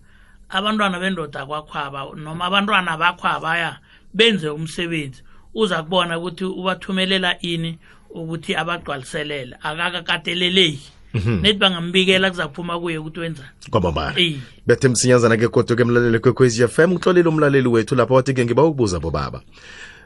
[0.49, 3.79] abantwana bendoda kwakhwaba noma abantwana bakhwabaya
[4.13, 5.21] benze umsebenzi
[5.55, 7.77] uza kubona ukuthi ubathumelela ini
[8.09, 11.39] ukuthi abagcwaliselele akakakateleleki Mhm.
[11.43, 14.15] nedibank ambikela kuzakuphuma kuye ukuthi wenzani kwamambala
[14.67, 18.63] bethe msinyazana ke kodwa ke mlaleli kwekwezi FM uxolile umlaleli wethu lapha wathi ke ngiba
[18.63, 19.39] ukubuza bobaba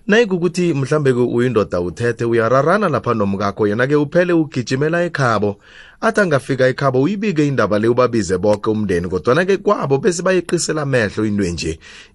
[0.07, 5.57] nayikukuthi mhlambe ke uyindoda uthethe uyararana lapha nomkakho yena-ke uphele ugijimela ekhabo
[6.01, 11.43] athi angafika ekhabo uyibike indaba le ubabize bonke umndeni kodwana-ke kwabo bese bayiqisela amehlo into
[11.49, 11.71] nje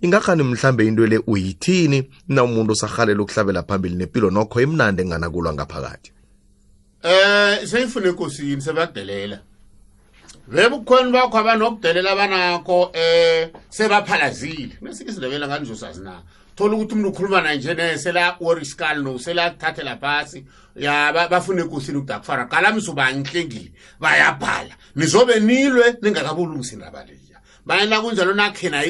[0.07, 6.14] ingakhani mhlambe into le uyithini na umuntu usahalela ukuhlabela phambili nempilo nokho emnandi enganakulwa ngaphakathi
[7.07, 9.39] eh seyifuna enkosini sebakudelela
[10.49, 16.23] bebukhona bakho abanokudelela abanakho eh sebaphalazile nesike isindebela kanjalo sazina
[16.57, 21.99] thola ukuthi umuntu ukhuluma naye nje nesela oriskal no sela thathela phasi ya bafuna enkosini
[22.01, 27.37] ukudakufara qalamisa ubanhlengile bayabhala nizobe nilwe ningakabulungisa indaba leya
[27.67, 28.81] bayena kunjalo nakhena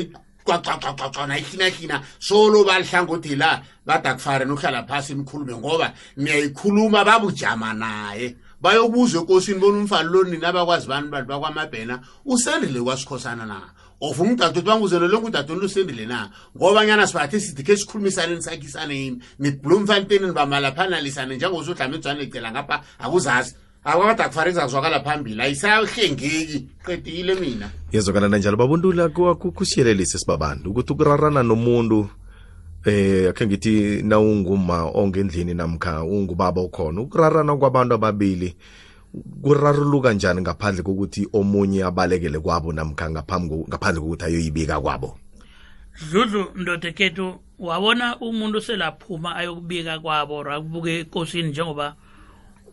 [0.44, 9.58] cwacwacwacwana ihinahina solo balihlangothi la badakufare nokuhlala phasi nikhulume ngoba niyayikhuluma babujama naye bayobuzwa enkosini
[9.58, 13.60] bona umfana lo nina abakwazi bani bantu bakwamabhena usendile kwasikhosana na
[14.00, 20.32] ofuna umdadewethu banguzelo lonke udadewenu lusendile na ngoba nyana sibathe sithi khe sikhulumisaneni sakhisaneni nibulumfantenini
[20.32, 28.28] bamalaphana lisane njengozodlama ejwane ecela ngapha akuzazi akwakade akufanele zakuzwakala phambili ayisahengeki qedile mina yezwakala
[28.28, 32.08] nanjalo babuntula kukusiyelelise sibabantu ukuthi ukurarana nomuntu
[32.86, 38.56] eh akhe ngithi na unguma ongendlini namkha ungubaba ukhona ukurarana kwabantu ababili
[39.42, 43.10] kuraruluka njani ngaphandle kokuthi omunye abalekele kwabo namkha
[43.68, 45.18] ngaphandle kokuthi ayoyibika kwabo
[46.10, 51.96] dludlu ndoda kethu wabona umuntu selaphuma ayokubika kwabo rakubuke enkosini njengoba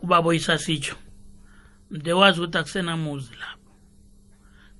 [0.02, 0.94] ubabo isasitsho
[1.90, 3.66] mdewazi ukuthi akusenamuzi lapho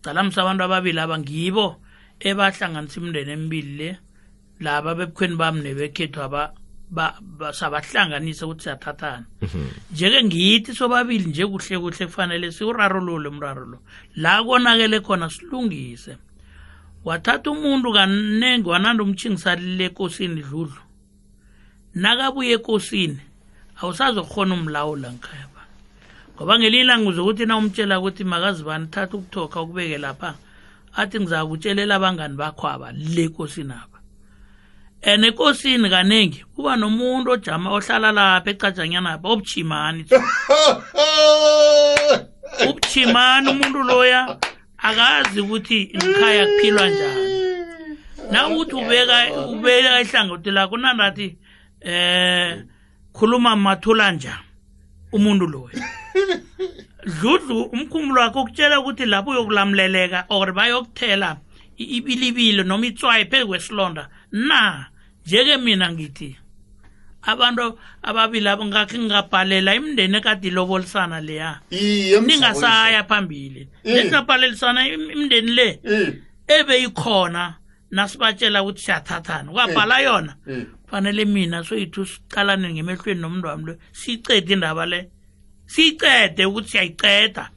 [0.02, 1.64] calamisa abantu ababili aba ngibo
[2.28, 3.88] ebahlanganisa imindeni emibili le
[4.64, 6.42] laba bebukhweni bami nebekhethu aba
[7.58, 9.66] sabahlanganisa ukuthi siyathathana mhm.
[9.94, 13.78] nje-ke ngithi sobabili nje kuhle kuhle kufanele siwurarulule umraro lo
[14.18, 16.12] la konakele khona silungise
[17.06, 20.82] wathatha umuntu kaningi wananda umtshingisali lekosini dludlu
[21.94, 23.20] nakabuye ekosini
[23.80, 25.62] awusazokhona umlawula ngikhaya ba
[26.36, 30.34] ngoba ngelinye ilanga uzokuthi na umtshela ukuthi makazibani thatha ukuthoka ukubeke lapha
[30.94, 33.98] athi ngizakutshelela abangani bakho aba le nkosini aba
[35.02, 40.04] and enkosini kaningi kuba nomuntu ojama ohlala lapha ecajanyana apha obuchimani
[42.68, 44.36] ubuchimani umuntu loya
[44.78, 47.28] akazi ukuthi ngikhaya kuphilwa njani
[48.30, 49.16] na ukuthi ubeka
[49.52, 51.36] ubeka ihlangothi lakho nandathi
[51.80, 52.64] eh
[53.12, 54.38] khuluma mathula nja
[55.12, 55.76] umuntu loyo
[57.20, 61.36] dludlu umkhumbulo wakhe ukutshela ukuthi lapho uyokulamleleka or bayokuthela
[61.78, 64.86] ibilibilo noma itswayi phezu kwesilonda na
[65.26, 66.36] njeke mina ngithi
[67.22, 71.60] abantu ababili abo ngakhe ngingabhalela imndeni ekade ilobolisana leya
[72.26, 74.80] ningasaya phambili nesingabhalelisana
[75.12, 75.68] imndeni le
[76.56, 77.42] ebeyikhona
[77.92, 80.04] nasibatshela ukuthi siyathathana kwabhala eh.
[80.06, 80.64] yona eh.
[80.88, 85.00] fanele mina soyithu siqalane ngemehlweni nomntu wami lo siyicede indaba le
[85.68, 87.50] siyicede ukuthi siyayiceda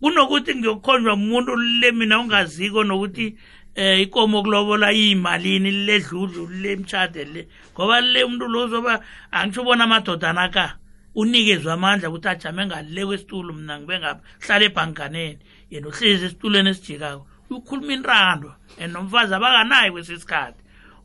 [0.00, 3.34] kunokuthi ngiyokhonjwa umuntu le mina ongaziko nokuthi
[3.74, 7.42] eh ikomo kulobola imalini ledludlu lemtshade le
[7.74, 9.00] ngoba le umuntu lo zoba
[9.34, 10.76] angisho bona amadodana ka
[11.18, 15.38] unikezwe amandla ukuthi ajame ngale kwesitulo mina ngibe ngapha hlale ebhanganeni
[15.72, 20.58] yena uhlezi esitulweni esijikako ukhuluma inrando and nomfazi abakanayo kwesisikhathi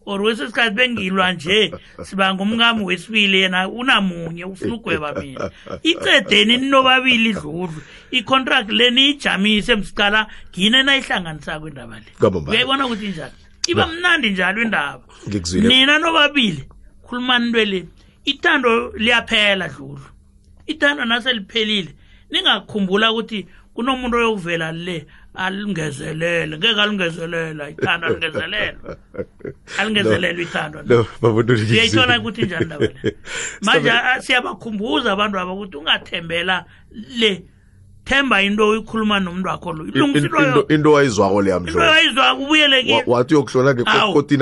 [0.05, 5.51] or wesisikhathi bengilwa nje siba ngumngami wesibili yena unamunye ufuna ugweba mina
[5.83, 7.81] icedeni ninobabili idludlu
[8.11, 13.33] i-contract le niyijamise msicala ngine nayihlanganisako indaba le uyayibona ukuthi njani
[13.67, 15.03] iba mnandi njalo indaba
[15.61, 16.69] nina nobabili
[17.03, 17.89] khulumani ntweleni
[18.25, 20.05] ithando liyaphela dludlu
[20.67, 21.93] ithando naseliphelile
[22.31, 24.97] ningakhumbula ukuthi kunomuntu oyokuvela le
[25.45, 28.75] alungezelele ngeke alungezelele ayithanda alungezelelwe
[29.79, 30.81] alingezelelwe ithandwa
[31.69, 32.87] siyayithola ukuthi njani ndaba
[33.65, 36.65] manje ah, siyabakhumbuza abantu aba ukuthi ungathembela
[37.21, 37.31] le
[38.09, 43.35] themba into oyikhuluma nomntu wakho lo ilungisilwayinto wayizwako leya mhlobayizwako ubuyelekile wathi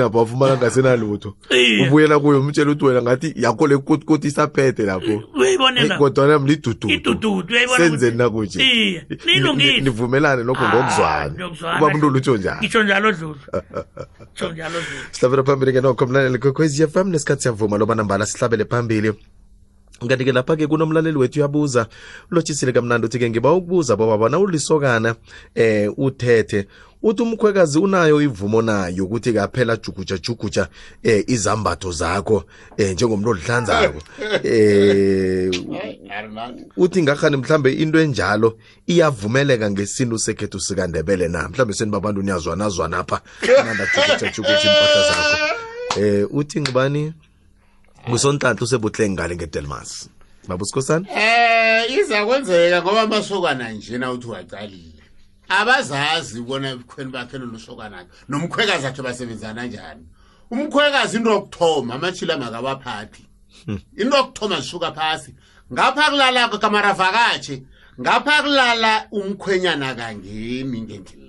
[0.02, 1.34] wafumana ngasenalutho
[1.86, 5.22] ubuyela kuyo umtshela uthi wena ngathi yakho le kotikoti isaphethe lapho
[5.76, 8.60] eh, kodwana mlidududusenzeni nakunje
[9.82, 11.34] nivumelane nokho ah, ngokuzwana
[11.78, 12.36] uba mntu olutsho
[12.82, 13.36] njalongisho
[15.12, 16.38] sihlabela phambili ke nokho mlaleli
[17.04, 19.12] nesikhathi siyavuma loba sihlabele phambili
[20.00, 21.86] kanti-ke lapha-ke kunomlaleli wethu uyabuza
[22.32, 25.14] ulotshisile kamnandi uthi-ke ngiba ukubuza bobabana ulisokana
[25.54, 26.66] eh uthethe
[27.02, 30.68] uthi umkhwekazi unayo ivumo nayo ukuthi kaphela jukuja jukuja
[31.02, 32.44] eh izambatho zakho
[32.76, 33.98] eh njengomuntu odlanzako
[34.44, 35.50] eh
[36.76, 43.04] uthi ngakhani mhlambe into enjalo iyavumeleka ngesintu sekhethu sikandebele na mhlambe senibabantu niyazwana zwana
[43.64, 45.56] nanda jukuja jukuja impahla zakho
[46.00, 47.12] eh uthi ngibani
[48.06, 48.10] Eh.
[48.10, 50.08] ngusontanhla usebuhle ngale ngedelmas
[50.48, 55.02] baba usikhosana eh, iza kwenzeka ngoba amasokana njena uthi wacalile
[55.48, 60.04] abazazi ukubona ebukhweni bakhe lolusokanakhe nomkhwekazi akhe basebenzana njani
[60.50, 63.22] umkhwekazi into yokuthoma amatshila makabaphathi
[63.66, 63.78] hmm.
[63.98, 65.30] into yokuthoma zisuka phasi
[65.72, 67.56] ngapha kulala kamarafakatshe
[68.00, 71.25] ngapha kulala umkhwenyana kangemi ngendlela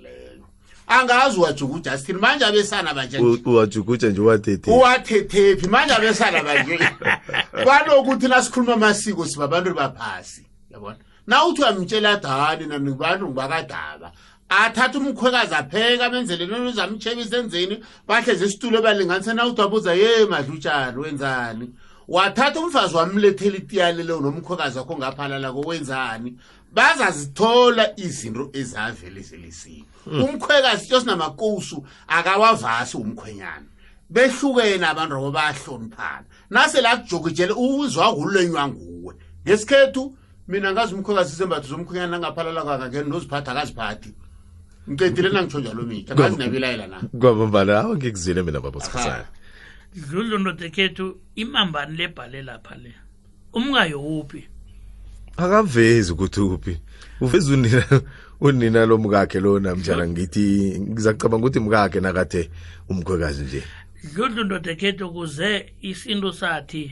[0.88, 6.78] angazi uwajuguja sithini manje abesana banje uwajuguja nje uwathethe uwathethephi manje abesana banje
[7.64, 10.96] kwanokuthi nasikhuluma amasiko sibabantu baphasi yabona
[11.26, 14.12] na uthi uyamtshela dani nanibantu ngibakadaba
[14.48, 20.98] athatha umkhwekazi apheka amenzele nini uzamtshebisa enzeni bahleze isitulo balinganise na uthi wabuza ye madlutshani
[20.98, 21.70] wenzani
[22.08, 26.36] wathatha umfazi wamlethela itiyaleleyo nomkhwekazi wakho ngaphalala kowenzani
[26.72, 30.22] bazazithola izinto ezavele zelisiwe hmm.
[30.22, 33.68] umkhwekazi yosinamakhosu akawavasi umkhwenyana
[34.10, 40.02] behlukene abantu abahloniphana nase la kujokijele uzwa kulenywa nguwe ngesikhethu
[40.48, 44.10] mina ngazi umkhwekazi izembatho zomkhwenyana angaphalala kwakakeni noziphatha akaziphathi
[44.90, 49.28] ngicedile nangitsho njalo mitsha ngazi nabilayela na kwabombana awu ngikuzile mina baba sikhasana
[49.94, 51.06] dludlu ndodekhethu
[51.42, 52.92] imambani lebhale lapha le
[53.56, 54.40] umngayowuphi
[55.38, 56.74] akavezi ukuthi uphi
[57.20, 57.84] uveza unina
[58.40, 60.40] unina lomkakhe lona mjana ngithi
[60.90, 62.42] ngizacabanga ukuthi mkakhe nakathe
[62.90, 63.60] umkhwekazi nje
[64.16, 65.50] yodlu ndoda khethu kuze
[65.90, 66.82] isinto sathi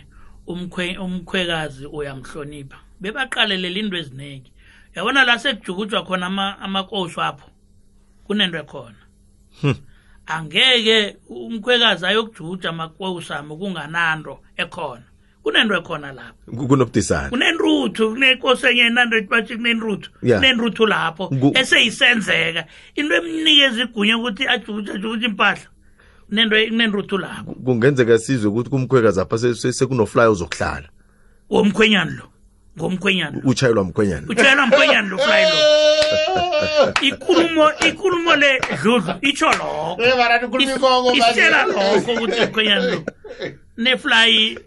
[0.53, 4.51] umkhwe umkhwekazi uyamhlonipha bebaqalelela into eziningi
[4.95, 6.27] yabona la sekujukujwa khona
[6.65, 7.49] amakosi apho
[8.27, 9.01] kunento khona
[9.61, 9.75] hmm.
[10.37, 15.05] angeke umkhwekazi ayokujuja amakosi ami kungananto ekhona
[15.47, 21.25] kunento ekhona lapho kunobudisana kunenruthu kunekosi enye enandret bathi kunenruthu kunenruthu lapho
[21.61, 22.63] eseyisenzeka
[22.99, 25.67] into emnikeza igunya ukuthi ajukujajukuja impahla
[26.29, 29.39] kunenruthu lapho kungenzeka sizwe ukuthi kumkhwekazi apha
[29.79, 30.89] sekunofly uzokuhlala
[31.51, 32.27] womkhwenyana lo
[32.79, 40.43] ngomkhwenyana utshayelwa mkhwenyana utshayelwa mkhwenyana lo fly lo ikulumo ikulumo le dludlu itsho lokho eh,
[41.19, 43.03] isitshela lokho ukuthi mkhwenyana lo
[43.79, 44.59] nefly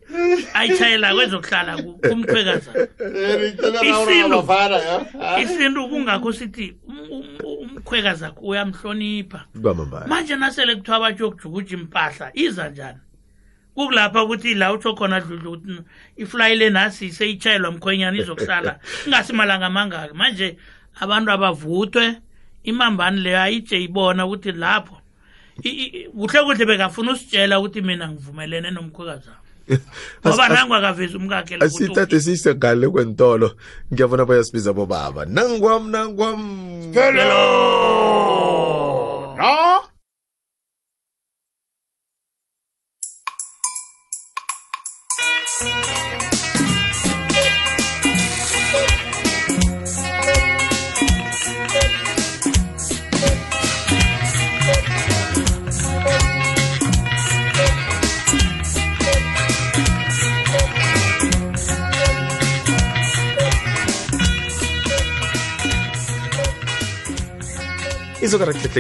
[0.54, 2.88] ayitshayela kwezokuhlala kumkhwekazana
[4.70, 9.46] isintu isintu kungakho sithi um, um, um, umkhwekazakho uyamhlonipha
[10.08, 13.00] manje nasele kuthiwa abatsho yokujukuja impahla iza njani
[13.76, 15.82] kukulapha ukuthi la utsho khona dludla ukuthi
[16.18, 20.58] ifly le nasi seyitshayelwa mkhwenyana izokuhlala ingasimalanga amangaki manje
[21.00, 22.16] abantu abavuthwe
[22.64, 24.99] imambani leyo ayitshe ibona ukuthi lapho
[25.62, 29.48] kuhle kuhle bekafuna usitshela ukuthi mina ngivumelene nomkhwekazi wami
[30.26, 33.48] ngoba nangu akavezi umkakhe asithathe siyisegale kwentolo
[33.94, 36.40] ngiyabona bayasibiza bobaba nangwam nangwam
[36.90, 37.46] ngelo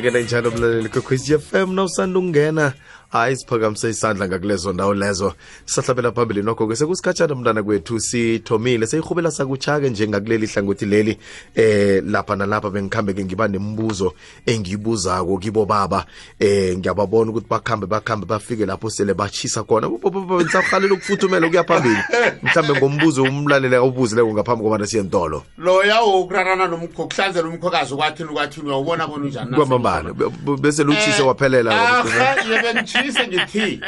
[0.01, 2.73] hleke njalo mlaleli kwekhwezi fm na usanda ukungena
[3.09, 5.33] hayi siphakamise isandla ngakulezo ndawo lezo
[5.65, 11.17] sisahlabela phambili nokho ke sekusikhatshana mntana kwethu sithomile seyirhubela sakutsha-ke njengakuleli hlangothi leli
[11.55, 14.13] eh lapha nalapha bengikhambe-ke ngiba nemibuzo
[14.45, 16.05] engiyibuzako kibo baba
[16.39, 21.97] eh ngiyababona ukuthi bakhambe bakhambe bafike lapho sele bachisa khona ngisarhalela ukufuthumela ukuya phambili
[22.43, 28.67] mhlambe ngombuzo umlalela obuzileko ngaphambi kobana siye ntolo loya wokurarana nomkho kuhlanzela umkhokazi ukwathini ukwathini
[28.67, 30.13] uyawubona bona unjani kwamambala
[30.61, 33.79] bese luthise eh, waphelela ah, sise ngithi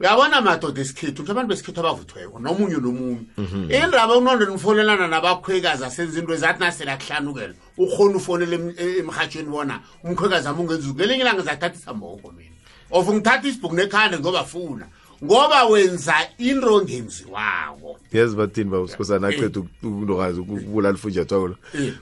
[0.00, 3.70] uyabona madoda esikhethu nje abantu besikhethu abavuthweko nomunye nomunye mhm.
[3.76, 7.54] indaba unondo nifonelana nabakhwekazi asenza into ezathi nasele akuhlanukela
[7.84, 8.56] ukhona ufonele
[9.00, 12.56] emhatshweni bona umkhwekazi ami ungenza ngelinye ilanga zathatha isamboko mina
[12.90, 14.86] of ngithatha isibhuku nekhande ngoba funa
[15.24, 21.56] ngoba wenza into ngenziwako yes bathini ba usikhosana ukuntokazi ukubulala ufunjathwako lo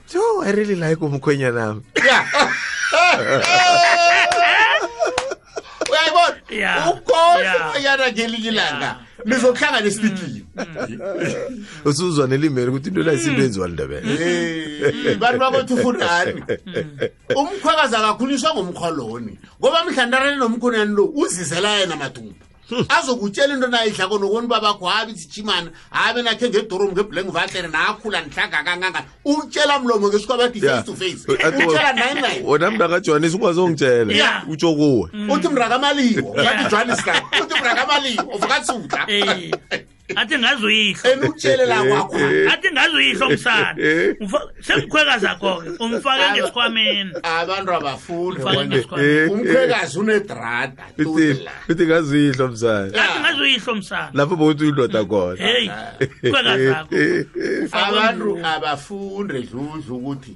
[0.05, 1.81] so i really like umkhwenyanami
[6.63, 8.89] ukonke umfanyana ngelinye ilanga
[9.25, 10.65] nizokuhlangana esipikini mm.
[10.89, 11.89] mm.
[11.89, 13.45] usuzwa nelimele ukuthi into layisinto mm.
[13.45, 16.43] enziwa lindebele bantu bakwethu funani
[17.39, 22.46] umkhwekazi akakhuliswa ngomkhwaloni ngoba mhlandarane nomkhunani lo uzizela yena matumba
[22.89, 28.99] azokutshela into nayidla konokoni babakho habe isijimana habe nakhe ngedoromu ngeblank vatlere nakhula nihlanga kangangani
[29.25, 33.01] utshela mlomo ngesikwa bathi face to face utshela nine wona
[33.35, 39.01] ukwazi ongitshela utsho kuwe uthi mntakamaliwo bathi johanisitan uthi mntakamaliwo uvukasudla
[40.15, 42.15] athi ngazuyihlo enukutshelela kwakho
[42.53, 43.75] athi ngazuyihlo msana
[44.67, 48.39] sengikhwekazi akho-ke umfake ngesikhwameni abantu abafuni
[49.31, 50.83] umkhwekazi unedrada
[51.67, 55.71] uthi ngazuyihlo msana athi ngazuyihlo msana lapho bokuthi uyindoda khona heyi
[56.21, 56.97] khwekazakho
[57.87, 60.35] abantu abafuni dludla ukuthi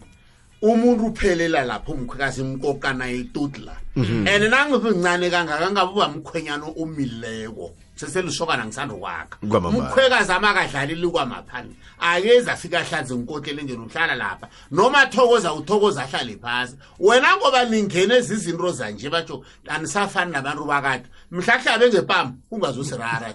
[0.61, 4.28] umuntu uphelela lapho umkhwekazi imkokana itutla mhm.
[4.28, 7.72] and nangibe ngcane kangaka ngabe ubamkhwenyana omileko
[8.06, 9.38] seselishokana ngisanda kwakha
[9.70, 16.76] umkhwekazi amakadlaleli kwamaphandi akeze afike ahlanze inkotleli njeni uhlala lapha noma athokoza uthokoza ahlale phasi
[16.99, 23.34] wena ngoba ningene ezizinto zanje batsho anisafani nabantu bakade mhlahlabe ngepama ungazosirara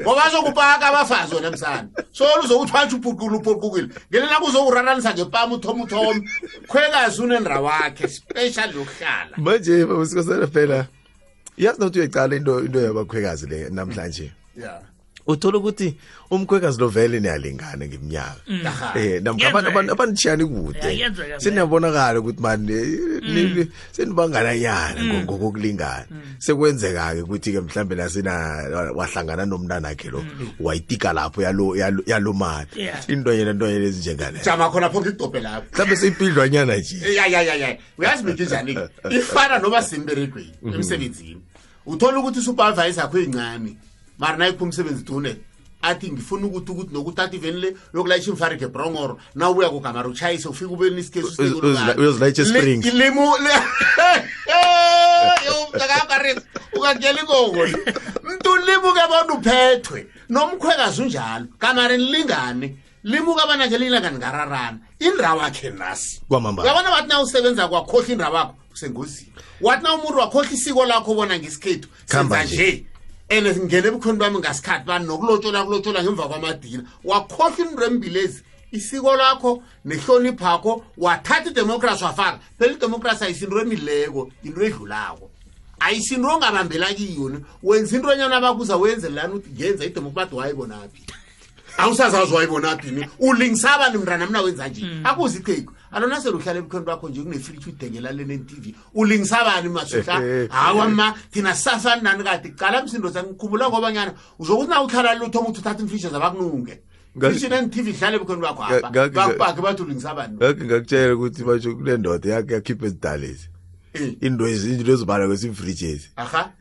[0.00, 6.28] ngoba zokupaka abafazi wena msana so luzokuthwatsha ubhurkule ubhurkukile ngelela kuzokuraranisa ngepama uthoma uthome
[6.68, 10.86] khwekazi unendra wakhe special yokuhlala manje babusikosana phela
[11.56, 14.80] yazi nokuthi uyayicala into into yabakhwekazi le namhlanje yeah
[15.30, 15.96] uthola ukuthi
[16.30, 18.66] umkhwekazi lo vele niyalingana ngeminyaka mm.
[18.98, 20.82] eh namkhabantu abanijiyani kude
[21.38, 23.66] siniyabonakala ukuthi mani eh, mm.
[23.94, 26.20] senibangananyana ngokulingana mm.
[26.38, 28.32] sekwenzeka-ke ukuthi-ke mhlambe nasina
[28.94, 30.20] wahlangana nomntana wakhe lo
[30.60, 31.42] wayitika lapho
[32.06, 34.64] yalo mali yena into yena ezinjengalejama
[36.00, 38.72] seyipidlwanyana nje eh, uyazi bekinjani
[39.18, 40.74] ifana noba simberegweni mhm.
[40.74, 41.40] emsebenzini
[41.86, 43.72] uthola ukuthi usupervise akho eyincane
[44.20, 45.36] mara nayikho umsebenzi tune
[45.82, 50.48] athi ngifuna ukuthi ukuthi nokuthi athi iveni le yokulayisha imfarige brongoro na ubuya kugamara utshayise
[50.48, 53.32] ufike ube nisikhesuuyozilayishespringlimo
[55.46, 56.40] yomntakakarisa
[56.76, 57.64] ukakuyela inkongo
[58.24, 66.20] mntu limuke bona uphethwe nomkhwekazi unjalo kamare nilingane limuka abana ngelinilanga ningararana indawo akhe nasi
[66.30, 71.88] uyabona wathi na usebenza kwakhohlwa indawo usengozini wathi na umuntu wakhohlwa isiko lakho bona ngesikhethu
[72.06, 72.86] senza nje
[73.34, 78.38] ene ngene ebukhweni bami ngasikhathi bani nokulotshola kulotshola ngemva kwamadina wakhohlwa indrembilezi
[78.76, 79.52] isiko lakho
[79.88, 80.72] nehlonipho yakho
[81.04, 85.24] wathatha idemokrasi wafaka phela idemokrasi ayisinto emileko into edlulako
[85.86, 91.02] ayisinto ongabambela kiyoni wenza into enyana abakuza wenzelelani ukuthi ngenza idemokrasi wayibonaphi
[91.78, 95.06] awusazazwa ibonadini ulingisabani mntana mna wenza nje mm.
[95.06, 101.54] akuze iqhegu alona seluhlala ebukhweni bakho nje kunefritsha udengela lene-tv ulingisabani masuhla hawa ma thina
[101.54, 106.80] sasani nani kade qala msindo sangikhumbula ngobanyana uzokuthi na uhlala luthoma uthi uthatha imfritsha zabakununge
[107.34, 113.46] ishinentv idlala ebukhweni bakho apa bakubhake bathi ulingisabani ngakutshela ukuthi basho kunendoda yakhe yakhipha ezidalezi
[114.20, 116.08] into izinto ezibala kwesifrijezi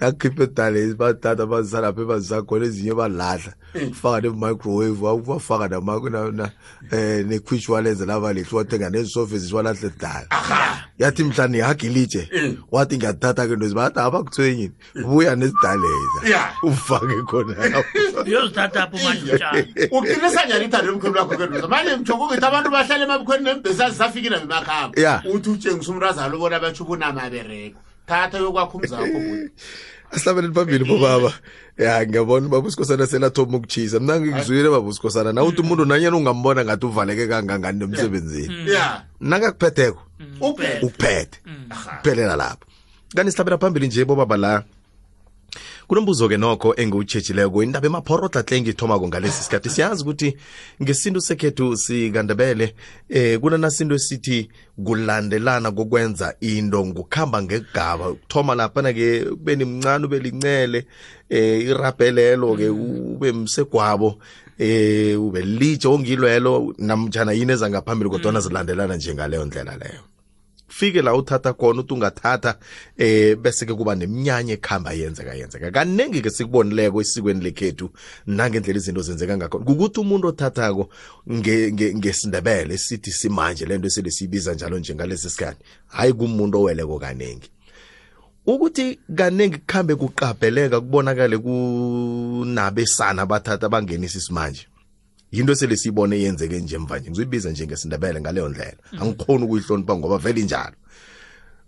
[0.02, 3.90] yakhipha edale batata bazisalapha bazisakhona ezinye balahla hmm.
[3.92, 5.90] ufaka ne-microwave bafaka um
[6.92, 10.28] eh, nekhwishwalenza labalehli wathenga nezisofesi walahla edala
[11.00, 12.58] yathi mhla nihagilitshe hmm.
[12.72, 15.04] wathi ngiyathatha ke ntozi bathi abakuthwenyini hmm.
[15.04, 18.76] buya nesidaleza ufake khonauqinisa
[20.46, 25.50] njani ithando emkhweni lakho ke manje mjoko ngithi abantu bahlale emabukhweni nembhesi azisafikile ngemakhamba uthi
[25.50, 29.20] utshengisa umrazalo ubona batsho ubunama angabereka thatha yokwakho umzakho
[30.12, 31.34] asihlabeleli phambili bobaba
[31.78, 35.66] ya ngiyabona ubaba usikhosana selathoma ukutshisa mna ngikuzuyile baba usikhosana nawuthi hmm.
[35.66, 38.68] umuntu nanyena ungambona ngathi uvaleke kangangani emsebenzini hmm.
[38.68, 40.38] ya nangakuphetheko hmm.
[40.88, 41.38] uphethe
[41.98, 42.66] kuphelela lapho
[43.16, 44.64] kanti sihlabela phambili nje bobaba la
[45.90, 50.38] kunombuzo-ke nokho engiwutshejileko indaba emaphorodla hle ngithomako ngalesi sikhathi siyazi ukuthi
[50.84, 52.76] ngesintu sekhethu sikandebele
[53.10, 54.50] eh kunanasinto esithi
[54.86, 60.86] kulandelana kokwenza into ngokuhamba ngegaba ukuthoma laphana-ke ube nimncane ube lincele
[61.30, 62.68] eh irabhelelo-ke
[63.16, 64.20] ube msegwabo
[64.60, 68.44] eh ube litshe ongilwelo namjana yini eza ngaphambili kodwana mm.
[68.48, 70.02] zilandelana njengaleyo ndlela leyo
[70.80, 72.56] ufike la uthatha khona uthi ungathatha
[72.98, 77.90] eh bese ke kuba neminyanya ekhamba yenzeka yenzeka kaningi ke sikubonileko esikweni lekhethu
[78.28, 80.90] nangendlela izinto zenzeka ngakhona kukuthi umuntu othathako
[81.96, 87.50] ngesindebele sithi simanje lento esele siyibiza njalo nje ngalesi sikhathi hayi kumuntu oweleko kaningi
[88.46, 94.69] ukuthi kaningi kuhambe kuqabheleka kubonakale kunabesana bathatha bangenisa isimanje
[95.32, 99.00] yinto esele siyibone yenzeke nje mva nje ngizoyibiza njengesindebele ngaleyo ndlela mm.
[99.02, 100.76] angikhoni ukuyihlonipha ngoba vele njalo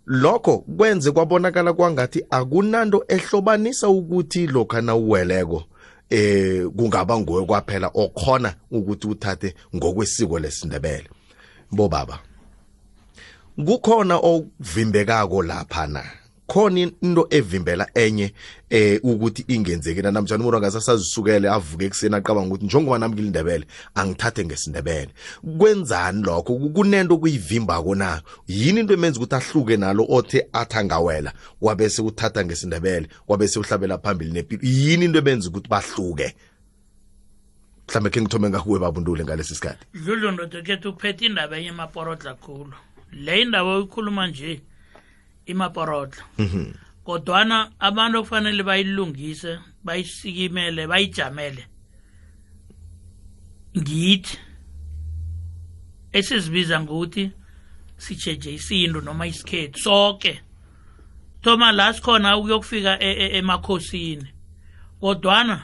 [0.06, 5.64] lokho kwenze kwabonakala kwangathi akunanto ehlobanisa ukuthi lokha nawuweleko
[6.10, 11.10] eh kungaba nguwe kwaphela okhona ukuthi uthathe ngokwesiko lesindebele
[11.72, 12.20] bobaba
[13.66, 16.04] kukhona ovimbekako lapha na
[16.54, 18.34] khona into evimbela enye
[18.70, 25.12] eh ukuthi ingenzeki namhlanje umuntu angasasazisukele avuke ekuseni aqabanga ukuthi njengoba nami ngilindebele angithathe ngesindebele
[25.58, 31.32] kwenzani lokho kunento kuyivimba kona yini into emenza ukuthi ahluke nalo othe athangawela
[31.62, 36.36] wabese uthatha ngesindebele wabese uhlabela phambili nempilo yini into ebenza ukuthi bahluke
[37.88, 42.74] mhlambe ke ngithome ngakuwe babundule ngalesi sikhathi dludlu ndodokethu kuphethe indaba yemaporodla khulu
[43.12, 44.62] le indaba oyikhuluma nje
[45.50, 46.72] imaporotlo mhm.
[47.04, 51.64] kodwana abantu okufanele bayilungise bayisikimele bayijamele
[53.78, 54.38] ngithi
[56.14, 57.26] esizibiza ngokuthi
[57.98, 60.42] sijeje isintu noma isikhethu sonke
[61.44, 64.28] thoma la sikhona ukuyokufika e, e, emakhosini
[65.02, 65.64] kodwana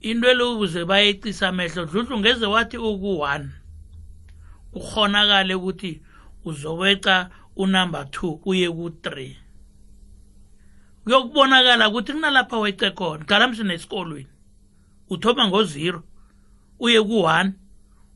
[0.00, 3.48] into elubuze bayecisa amehlo dludlu ngeze wathi uku-one
[4.72, 6.00] kukhonakale ukuthi
[6.44, 7.16] uzobeca
[7.58, 9.34] unumber 2 uye ku3
[11.04, 14.26] kuyokubonakala ukuthi kunalapha wece khona qalamse nesikolweni
[15.12, 15.94] uthoma ngo0
[16.84, 17.46] uye ku1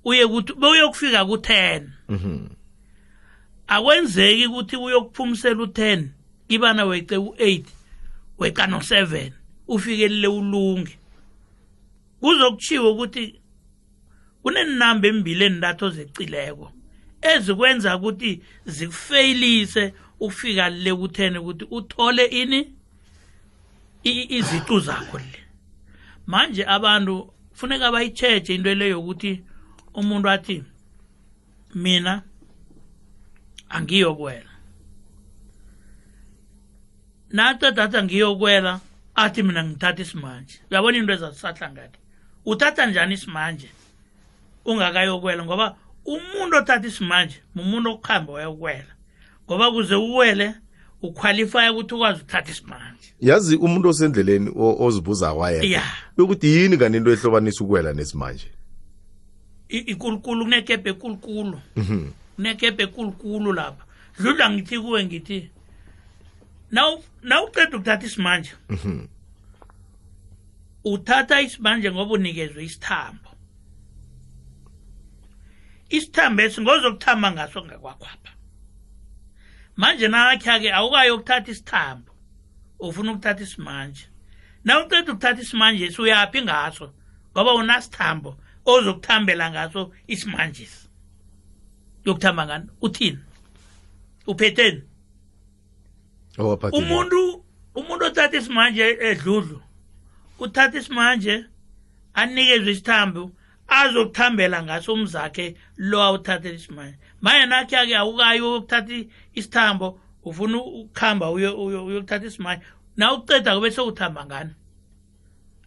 [0.09, 1.82] uye kuthi beyokufika ku10
[2.14, 2.40] mhm.
[3.74, 5.99] akwenzeki ukuthi uyokuphumisela u10
[6.55, 7.64] ibana wece u8
[8.40, 9.12] weca no7
[9.74, 10.95] ufikelele ulunge
[12.20, 13.24] kuzokuchiwa ukuthi
[14.43, 16.66] kunenamba embili endatho zecileko
[17.23, 18.31] ezikwenza ukuthi
[18.75, 19.85] zikufailise
[20.20, 22.61] ukufika le kuthene ukuthi uthole ini
[24.37, 25.39] iziqu zakho le
[26.27, 27.14] manje abantu
[27.59, 29.33] funeka bayicheche into leyo ukuthi
[30.01, 30.57] umuntu athi
[31.75, 32.23] mina
[33.75, 34.51] angiyokwela
[37.37, 38.73] natadathi ngiyokwela
[39.23, 41.99] athi mina ngithatha isimanje uyabona into ezasahlangathi
[42.51, 43.68] uthatha njani isimanje
[44.64, 45.68] ungakayokwela ngoba
[46.07, 48.93] umuntu othatha isimanje mumuntu okuhamba wayokuwela
[49.47, 50.47] ngoba kuze uwele
[51.03, 54.51] ukhwalifaya ukuthi ukwazi ukuthatha isimanje yazi umuntu osendleleni
[54.87, 55.85] ozibuza wayena ya
[56.25, 58.49] ukuthi yini kanti into ehlobanisa ukwela nesimanje
[59.69, 62.01] ikulukulu kunekebhe ekulukulu mhm.
[62.37, 63.85] kunekebhe ekulukulu lapha
[64.19, 65.39] dludla ngithi kuwe ngithi
[67.27, 69.05] na uceda ukuthatha isimanje mhm.
[70.85, 73.32] uthatha isimanje ngoba unikezwe isithambo
[75.97, 78.30] isithambo esingozokuthamba ngaso ngakwakhwapha
[79.80, 82.11] manje nakakha-ke awukayokuthatha isithambo
[82.86, 84.05] ufuna ukuthatha isimanje
[84.66, 86.86] na uqeda ukuthatha isimanje suyaphi ngaso
[87.32, 88.30] ngoba unasithambo
[88.72, 89.80] ozokuthambela ngaso
[90.14, 90.80] isimanjesi
[92.05, 93.18] yokuthamba ngani uthini
[94.30, 94.82] uphetheni
[96.80, 97.20] umuntu
[97.80, 99.59] umuntu othatha isimanje edludlu
[100.45, 101.34] uthatha isimanje
[102.18, 103.22] anikezwe isithambo
[103.81, 105.47] azokuthambela ngaso umzakhe
[105.89, 108.95] lo awuthathe isimanje manje nakuyake awukayo uyokuthatha
[109.39, 109.87] isithambo
[110.29, 112.62] ufuna ukuhamba uyokuthatha isimanje
[112.99, 114.53] nawuceda kube sewuthamba ngani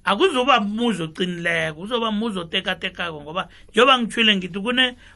[0.09, 4.59] akuzoba muzi ocinileko uzoba muzi otekatekako ngoba njengoba ngithwile ngithi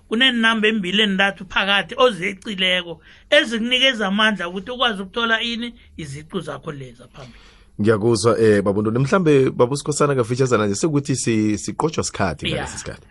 [0.08, 2.94] kunenamba embili endathu phakathi ozecileko
[3.38, 5.68] ezikunikeza amandla ukuthi ukwazi ukuthola ini
[6.02, 7.46] izicu zakho leza phambili
[7.82, 11.16] ngiyakuzwa eh babuntwana mhlambe babusikhosana kafitshazana nje sekuthi
[11.64, 13.06] siqotshwa sikhathi ngalesi sikhathi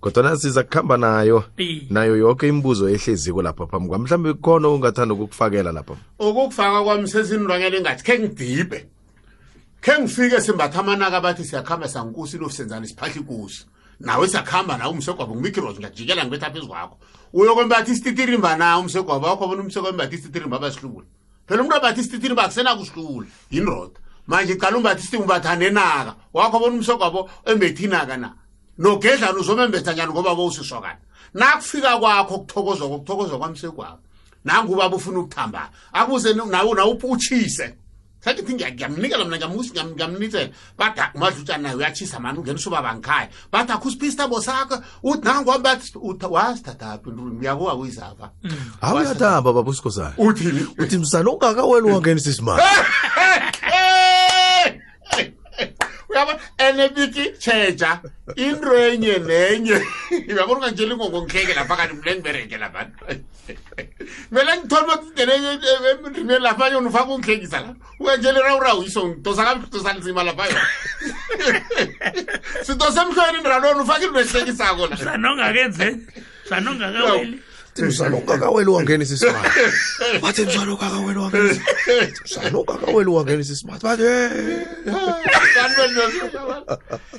[0.00, 1.44] kodwana siza kuhamba nayo
[1.90, 7.76] nayo yonke imibuzo ehleziko lapha phambi kwami mhlambe khona ungathanda ukukufakela lapha ukukufaka kwami sezinilwanyana
[7.78, 8.78] engathi khe ngidibhe
[9.84, 13.66] khe ngifike simbatha amanaka abathi siyakuhamba sankusi lofu senzani siphahla ikusi
[14.00, 16.96] nawe siyakuhamba nawe umsegwabo ngumikros ngiyajikela ngibetha phezu kwakho
[17.32, 21.06] uyokwembatha isititirimba na umsegwabo wakho bona umsekwembatha isititirimba abasihlubule
[21.46, 28.16] phela umuntu abatha isititirimba akusenakusihlubula yindoda manje qala umbathi isitimba umbathanenaka wakho bona umsogwabo embethinaka
[28.16, 28.32] na
[28.78, 30.98] nogedlana uzomembetha njani ngoba bowusisokana
[31.34, 33.98] nakufika kwakho kuthokozwa kokuthokozwa kwamsekwabo
[34.44, 37.74] nangubaba ufuna ukuthamba akuze nawe nawuputshise
[38.20, 40.48] sathi phi ngiyamnikela mna ngiyamnikela
[40.78, 47.10] bathi ah, umadlutshana naye uyatshisa mani ungena usubaba ngikhaya bathi akho usiphisitabo sakho uthi nangobawazitataphi
[47.10, 48.30] ngiyakuwa kuyizava
[48.80, 52.62] awuyatamba baba usikhosana uthini uthi msana ungakaweli wangenisa isimali
[56.10, 57.90] uyabona enebiti cheja
[58.44, 59.76] into enye nenye
[60.32, 62.98] uyabona ungatshelingoko ngihleke laphakathi nengibereke labantu
[64.34, 70.64] mele ngithole ukuthiemndimeni laphayona ufake ungihlekisa la ungatsheli rawurawu iso ngidosa kamhlutosa nzima laphayona
[72.66, 75.96] sidose emhlweni ndralona ufake intoesihlekisako lasanongakenzeni
[76.48, 77.36] sanongakaweli
[77.76, 79.48] Msana ukaka welu wangena isisimati.
[80.22, 81.58] Bathi msana ukaka welu wangena.
[82.24, 83.84] Msana ukaka welu wangena isisimati.
[83.84, 84.02] Bathi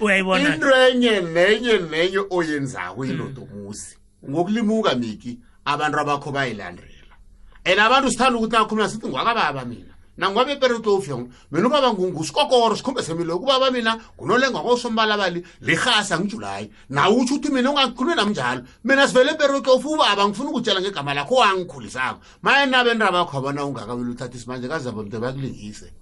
[0.02, 0.56] Uyayibona.
[0.56, 3.98] Indrenye nenye nenye oyenzako ilodomuzi.
[4.30, 6.88] Ngokulimuka Miki abantu abakho bayilandela.
[7.64, 9.93] Ena abantu sithanda ukuthi nakhuluma sithi ngwakababa mina.
[10.18, 16.70] nangwabe pereto ufyong mina ubaba ngungu sikokoro sikhombe semile kubaba mina kunolengwa ngosombalabali lihasa ngijulayi
[16.90, 22.20] nawe utsho uthi mina ungakhulume namnjalo mina sivele perotofu ubaba ngifuna ukutshela ngegama lakho wangikhulisako
[22.42, 25.94] maye nabendaba yakho abona ungakabeli uthatha isimanje kazaba mde bakulingise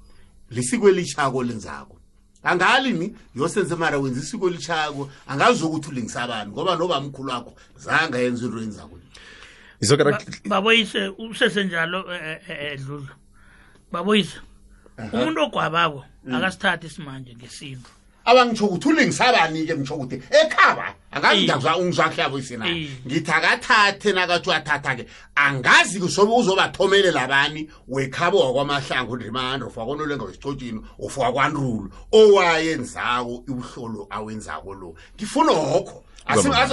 [0.50, 1.96] lisiko elitshako lenzako
[2.44, 7.54] angali ni yosenze mara wenza isiko elitshako angazi ukuthi ulingisa abantu ngoba noba mkhulu wakho
[7.78, 8.98] zange yenza into enzako
[10.46, 13.10] baboyise usesenjalo edlula eh, eh, eh,
[13.92, 14.40] baboyisa
[15.14, 16.36] umuntu ogwabako mm.
[16.36, 17.90] akasithathe isimanje ngesintu
[18.26, 20.86] abangisho ukuthi ulingisabani-ke ngisho ukuthi ekhaba
[21.16, 22.64] angazi ngiyakuzwa ungizwahle yaboyisina
[23.08, 25.04] ngithi akathathe nakathi uyathatha-ke
[25.46, 27.62] angazi-ke sobe uzobathomelela bani
[27.94, 31.88] wekhaba wakwamahlangu ndrimandro ufakonolenga wesitshotshini ufakwanrulo
[32.20, 35.96] owayenzako ibuhlolo awenzako lo ngifuna okho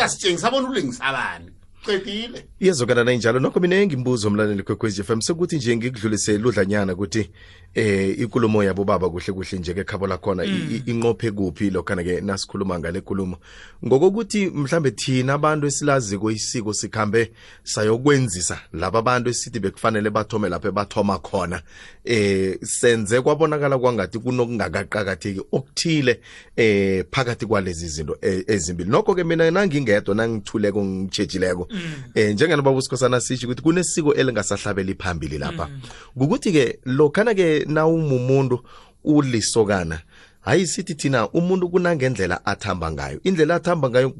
[0.05, 1.51] asitshengisa bona ulingisabani
[1.85, 7.31] cedile iyazokana na injalo nokho mina engimbuzo mlaneli kwekwezi fm sekuthi nje ngikudlulisele udlanyana ukuthi
[7.79, 10.83] eh inkulumo yabo baba kuhle kuhle nje ke khabo lakhona mm.
[10.87, 13.39] inqophe kuphi lokhana ke nasikhuluma ngale nkulumo
[13.87, 17.31] ngokokuthi mhlambe thina abantu esilaziko isiko sikhambe
[17.63, 21.63] sayokwenzisa laba bantu esithi bekufanele bathome lapho bathoma khona
[22.05, 26.21] eh senze kwabonakala kwangathi kunokungakaqakatheki okuthile
[26.57, 31.81] eh phakathi kwalezi zinto eh, ezimbili nokho ke mina nangingedwa nangithuleko ngitshejileko mm.
[32.15, 35.69] eh njengalobaba usikhosana sisho ukuthi kunesiko elingasahlabeli phambili lapha
[36.17, 36.55] ukuthi mm.
[36.55, 38.65] ke lokhana ke nawumuntu
[39.05, 40.01] ulisokana
[40.41, 44.11] hayi sithi thina umuntu kunangendlela athamba ngayo indlela athamba ngayo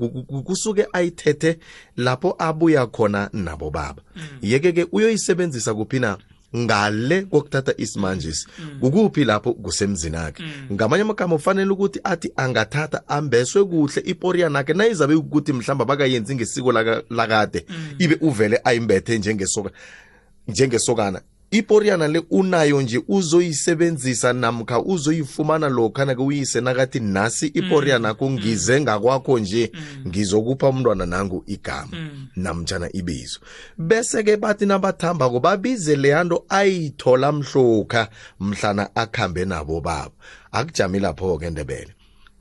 [0.45, 1.59] kusuke ayithethe
[1.97, 4.23] lapho abuya khona nabo baba mm.
[4.43, 6.19] yeke-ke uyoyisebenzisa kuphi na
[6.57, 8.81] ngale kokuthatha isimanjisi mm.
[8.81, 10.75] kukuphi lapho kusemzini akhe mm.
[10.77, 16.73] ngamanye amagama ufanele ukuthi athi angathatha ambeswe kuhle iporiyanakhe nayizabe ukuthi mhlawumbe abakayenzi ngesiko
[17.11, 17.89] lakade mm.
[17.99, 19.19] ibe uvele ayimbethe
[20.49, 21.21] njengesokana
[21.51, 27.53] iporiyana le unayo nje uzoyisebenzisa namkha uzoyifumana lokhana-ke uyise nakathi nasi mm.
[27.55, 28.35] iporiyana akho mm.
[28.35, 30.05] ngize ngakwakho nje mm.
[30.09, 33.41] ngizokupha umntwana nangu igama namjana ibizo
[33.79, 38.09] bese-ke bathi nabathambako babize leyanto ayithola mhlokha
[38.41, 40.13] mhlana akhambe nabo babo
[40.53, 41.95] akujami lapho-ke ndebele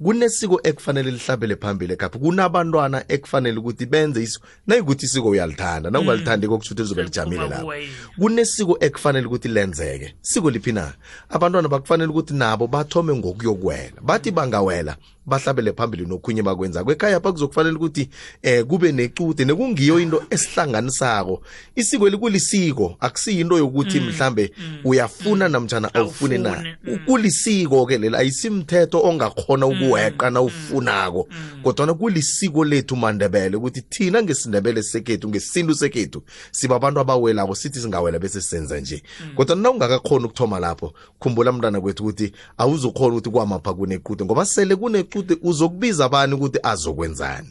[0.04, 6.52] kunesiko ekufanele lihlabele phambili ekhapha kunabantwana ekufanele ukuthi benze iso nayikuthi isiko uyalithanda nawungalithandi mm.
[6.54, 7.74] kokuthutha lizobe lijamile lapho
[8.20, 10.94] kunesiko ekufanele ukuthi lenzeke siko liphi na
[11.30, 14.98] abantwana bakufanele ukuthi nabo bathome ngokuyokuwela bathi bangawela
[15.28, 18.10] bahlabele phambili nokhunye bakwenza kwekhaya pha kuzokufanele ukuthi
[18.42, 21.42] eh kube necude nekungiyo into esihlanganisako
[21.76, 25.52] isiko likulisiko akusiyinto yokuthi mm, mhlambe mm, uyafuna mm.
[25.52, 31.28] namjana awufune na kulisiko ke lela ayisimthetho ongakhona ukuweqa na ufunako
[31.64, 38.42] kodwa kulisiko lethu mandebele ukuthi thina ngesindebele sekhethu ngesintu sekhethu sibabantu abawelako sithi singawela bese
[38.42, 39.04] senza nje
[39.36, 44.76] kodwa na ungakakhona ukuthoma lapho khumbula mntana kwethu ukuthi awuzukhona ukuthi kwamapha kunequde ngoba sele
[44.76, 47.50] kunequde futhi uzokubiza abani ukuthi azokwenzani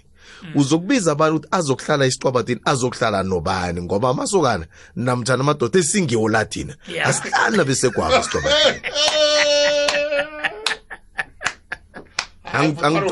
[0.60, 4.64] uzokubiza abantu ukuthi azokuhlala isiqwabatini azokuhlala nobani ngoba amasokana
[4.96, 6.72] namthana amadoda esingiwo lathina
[7.08, 8.80] asihlali nabesekwabo isiqwabatini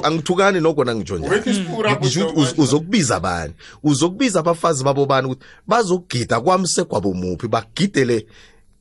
[0.07, 2.25] angithukani nokona ngitsho njani
[2.63, 3.53] uzokubiza bani
[3.83, 8.27] uzokubiza abafazi babo bani ukuthi bazokugida kwamsekwabo muphi bagidele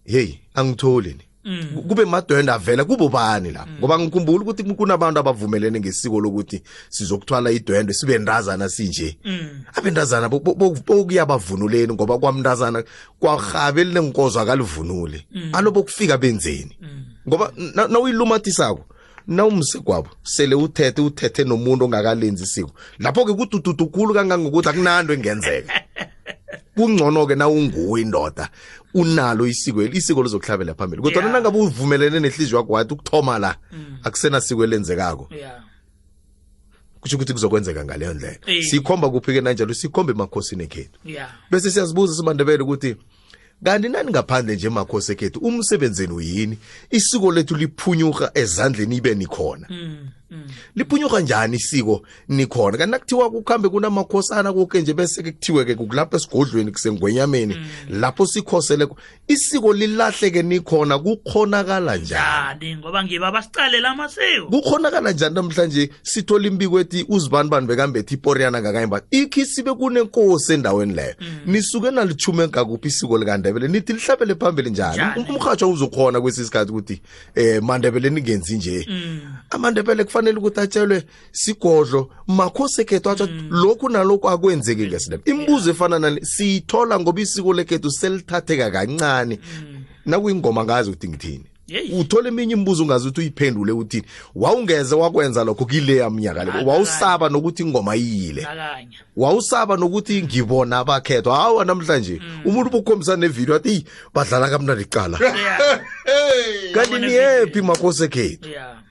[0.06, 1.82] heyi angitholi ni Mm.
[1.88, 3.76] kube madwenda vele kubobani la mm.
[3.80, 9.50] ngoba ngikhumbula ukuthi kunabantu abavumelene ngesiko lokuthi sizokuthwala idwendwe sibe ndazana sinje mm.
[9.76, 12.84] abendazana bokuyabavunuleni ngoba kwamndazana
[13.20, 16.78] kwahabe lenkonzo akalivunule alobo kufika benzeni
[17.28, 17.52] ngoba
[17.92, 18.86] nawuyilumathisako
[19.28, 22.72] nawumsekwabo sele uthethe uthethe nomuntu ongakalenzi isiko
[23.04, 25.74] lapho-ke kudududukhulu kangangokuthi akunanto engenzeka
[26.76, 28.50] kungcono-ke nawunguwe indoda
[28.94, 31.34] unalo isiko isiko lizokuhlabela phambili kodwa yeah.
[31.36, 33.98] nangabe uvumelene nehliziyo yakho wathi ukuthoma la mm.
[34.04, 35.64] akusena siko elenzekako yeah.
[37.00, 38.66] kusho ukuthi kuzokwenzeka ngaleyo ndlela yeah.
[38.66, 41.34] sikhomba kuphi-ke nanjalo sikhomba emakhosini ekhethu yeah.
[41.52, 42.96] bese siyazibuza sibandebele ukuthi
[43.64, 46.58] kanti nani ngaphandle nje emakhosi ekhethu umsebenzeni uyini
[46.90, 50.08] isiko lethu liphunyuka ezandleni ibe nikhona mm.
[50.34, 50.42] Mm.
[50.76, 57.56] liphunyuka njani isiko nikhona kanti nakuthiwa kukuhambe kunamakhosana konke nje bese-ke kuthiwe-ke kulapha esigodlweni kusengwenyameni
[57.56, 58.00] mm.
[58.00, 58.88] lapho sikhosele
[59.28, 67.06] isiko lilahleke nikhona kukhonakala njani ngoba ngiba basicalela amasiko kukhonakala njani namhlanje sithola imbiko ethi
[67.10, 71.28] uzibani bani bekambethi iporiyana ngakayimba ikhi sibe kunenkosi endaweni leyo mm.
[71.46, 77.02] nisuke nalithume ngakuphi isiko likandebele nithi lihlabele phambili njani umhatsho uzokhona kwesi sikhathi ukuthi
[77.38, 78.88] um mandebele ningenzi nje
[79.50, 83.48] amandebele kufanele kufanele ukuthi atshelwe sigodlo makhosi ekhethu atsho mm.
[83.52, 89.82] lokhu nalokhu akwenzeki ngesilema imibuzo efana nale siyithola ngoba isiko lekhethu selithatheka kancane mm.
[90.06, 91.44] nakuyingoma ngazi ukuthi ngithini
[92.00, 94.04] uthola eminye imibuzo ungazi ukuthi uyiphendule uthini
[94.36, 98.48] wawungeze wakwenza lokho kile yamnyaka le wawusaba nokuthi ingoma iyile
[99.18, 102.40] wawusaba nokuthi ngibona abakhethwa hawa namhlanje mm.
[102.46, 105.18] umuntu ubukhombisa nevidiyo athi badlala kamnandi cala
[106.76, 108.83] kanti niyephi makhosi ekhethu yeah.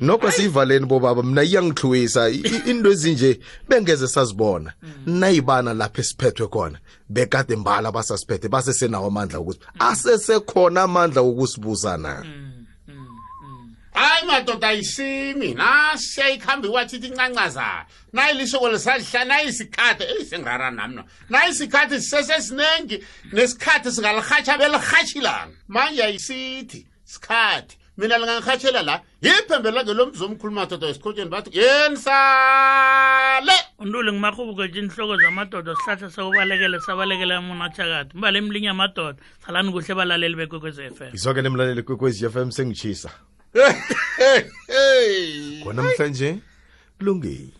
[0.00, 2.28] nokho siyivaleni bobaba mina iyangithluwisa
[2.66, 5.18] into ezinje bengeze sazibona mm.
[5.20, 6.78] nayibana lapha esiphethwe khona
[7.08, 15.54] bekade mbala basasiphethe basesenawo amandla ukuthi asesekhona amandla okusibuza na mm, mm, hayi madoda ayisimi
[15.54, 26.04] nasiya ikhambi wathithi incancazayo nayilisoko lisadlihla nayisikhathi eyisingara namna nayisikhathi sisesesinengi nesikhathi singalirhatsha belirhatshilanga manje
[26.04, 33.56] ayisithi sikhathi mina lingangihatshela la yiphembe lake lo mzi omkhuluma madoda esikhotsheni bathi yeni sale
[33.82, 40.78] untuli ngumakhubukeje inhloko zamadoda sihlahla sokubalekele sabalekela umunatshakati mbale imlinye amadoda salani kuhle balaleli bekwekwez
[40.96, 43.10] f m izwakele mlaleli kwekwezi f m sengitshisa
[45.62, 46.28] konamhlanje
[46.98, 47.59] kulungile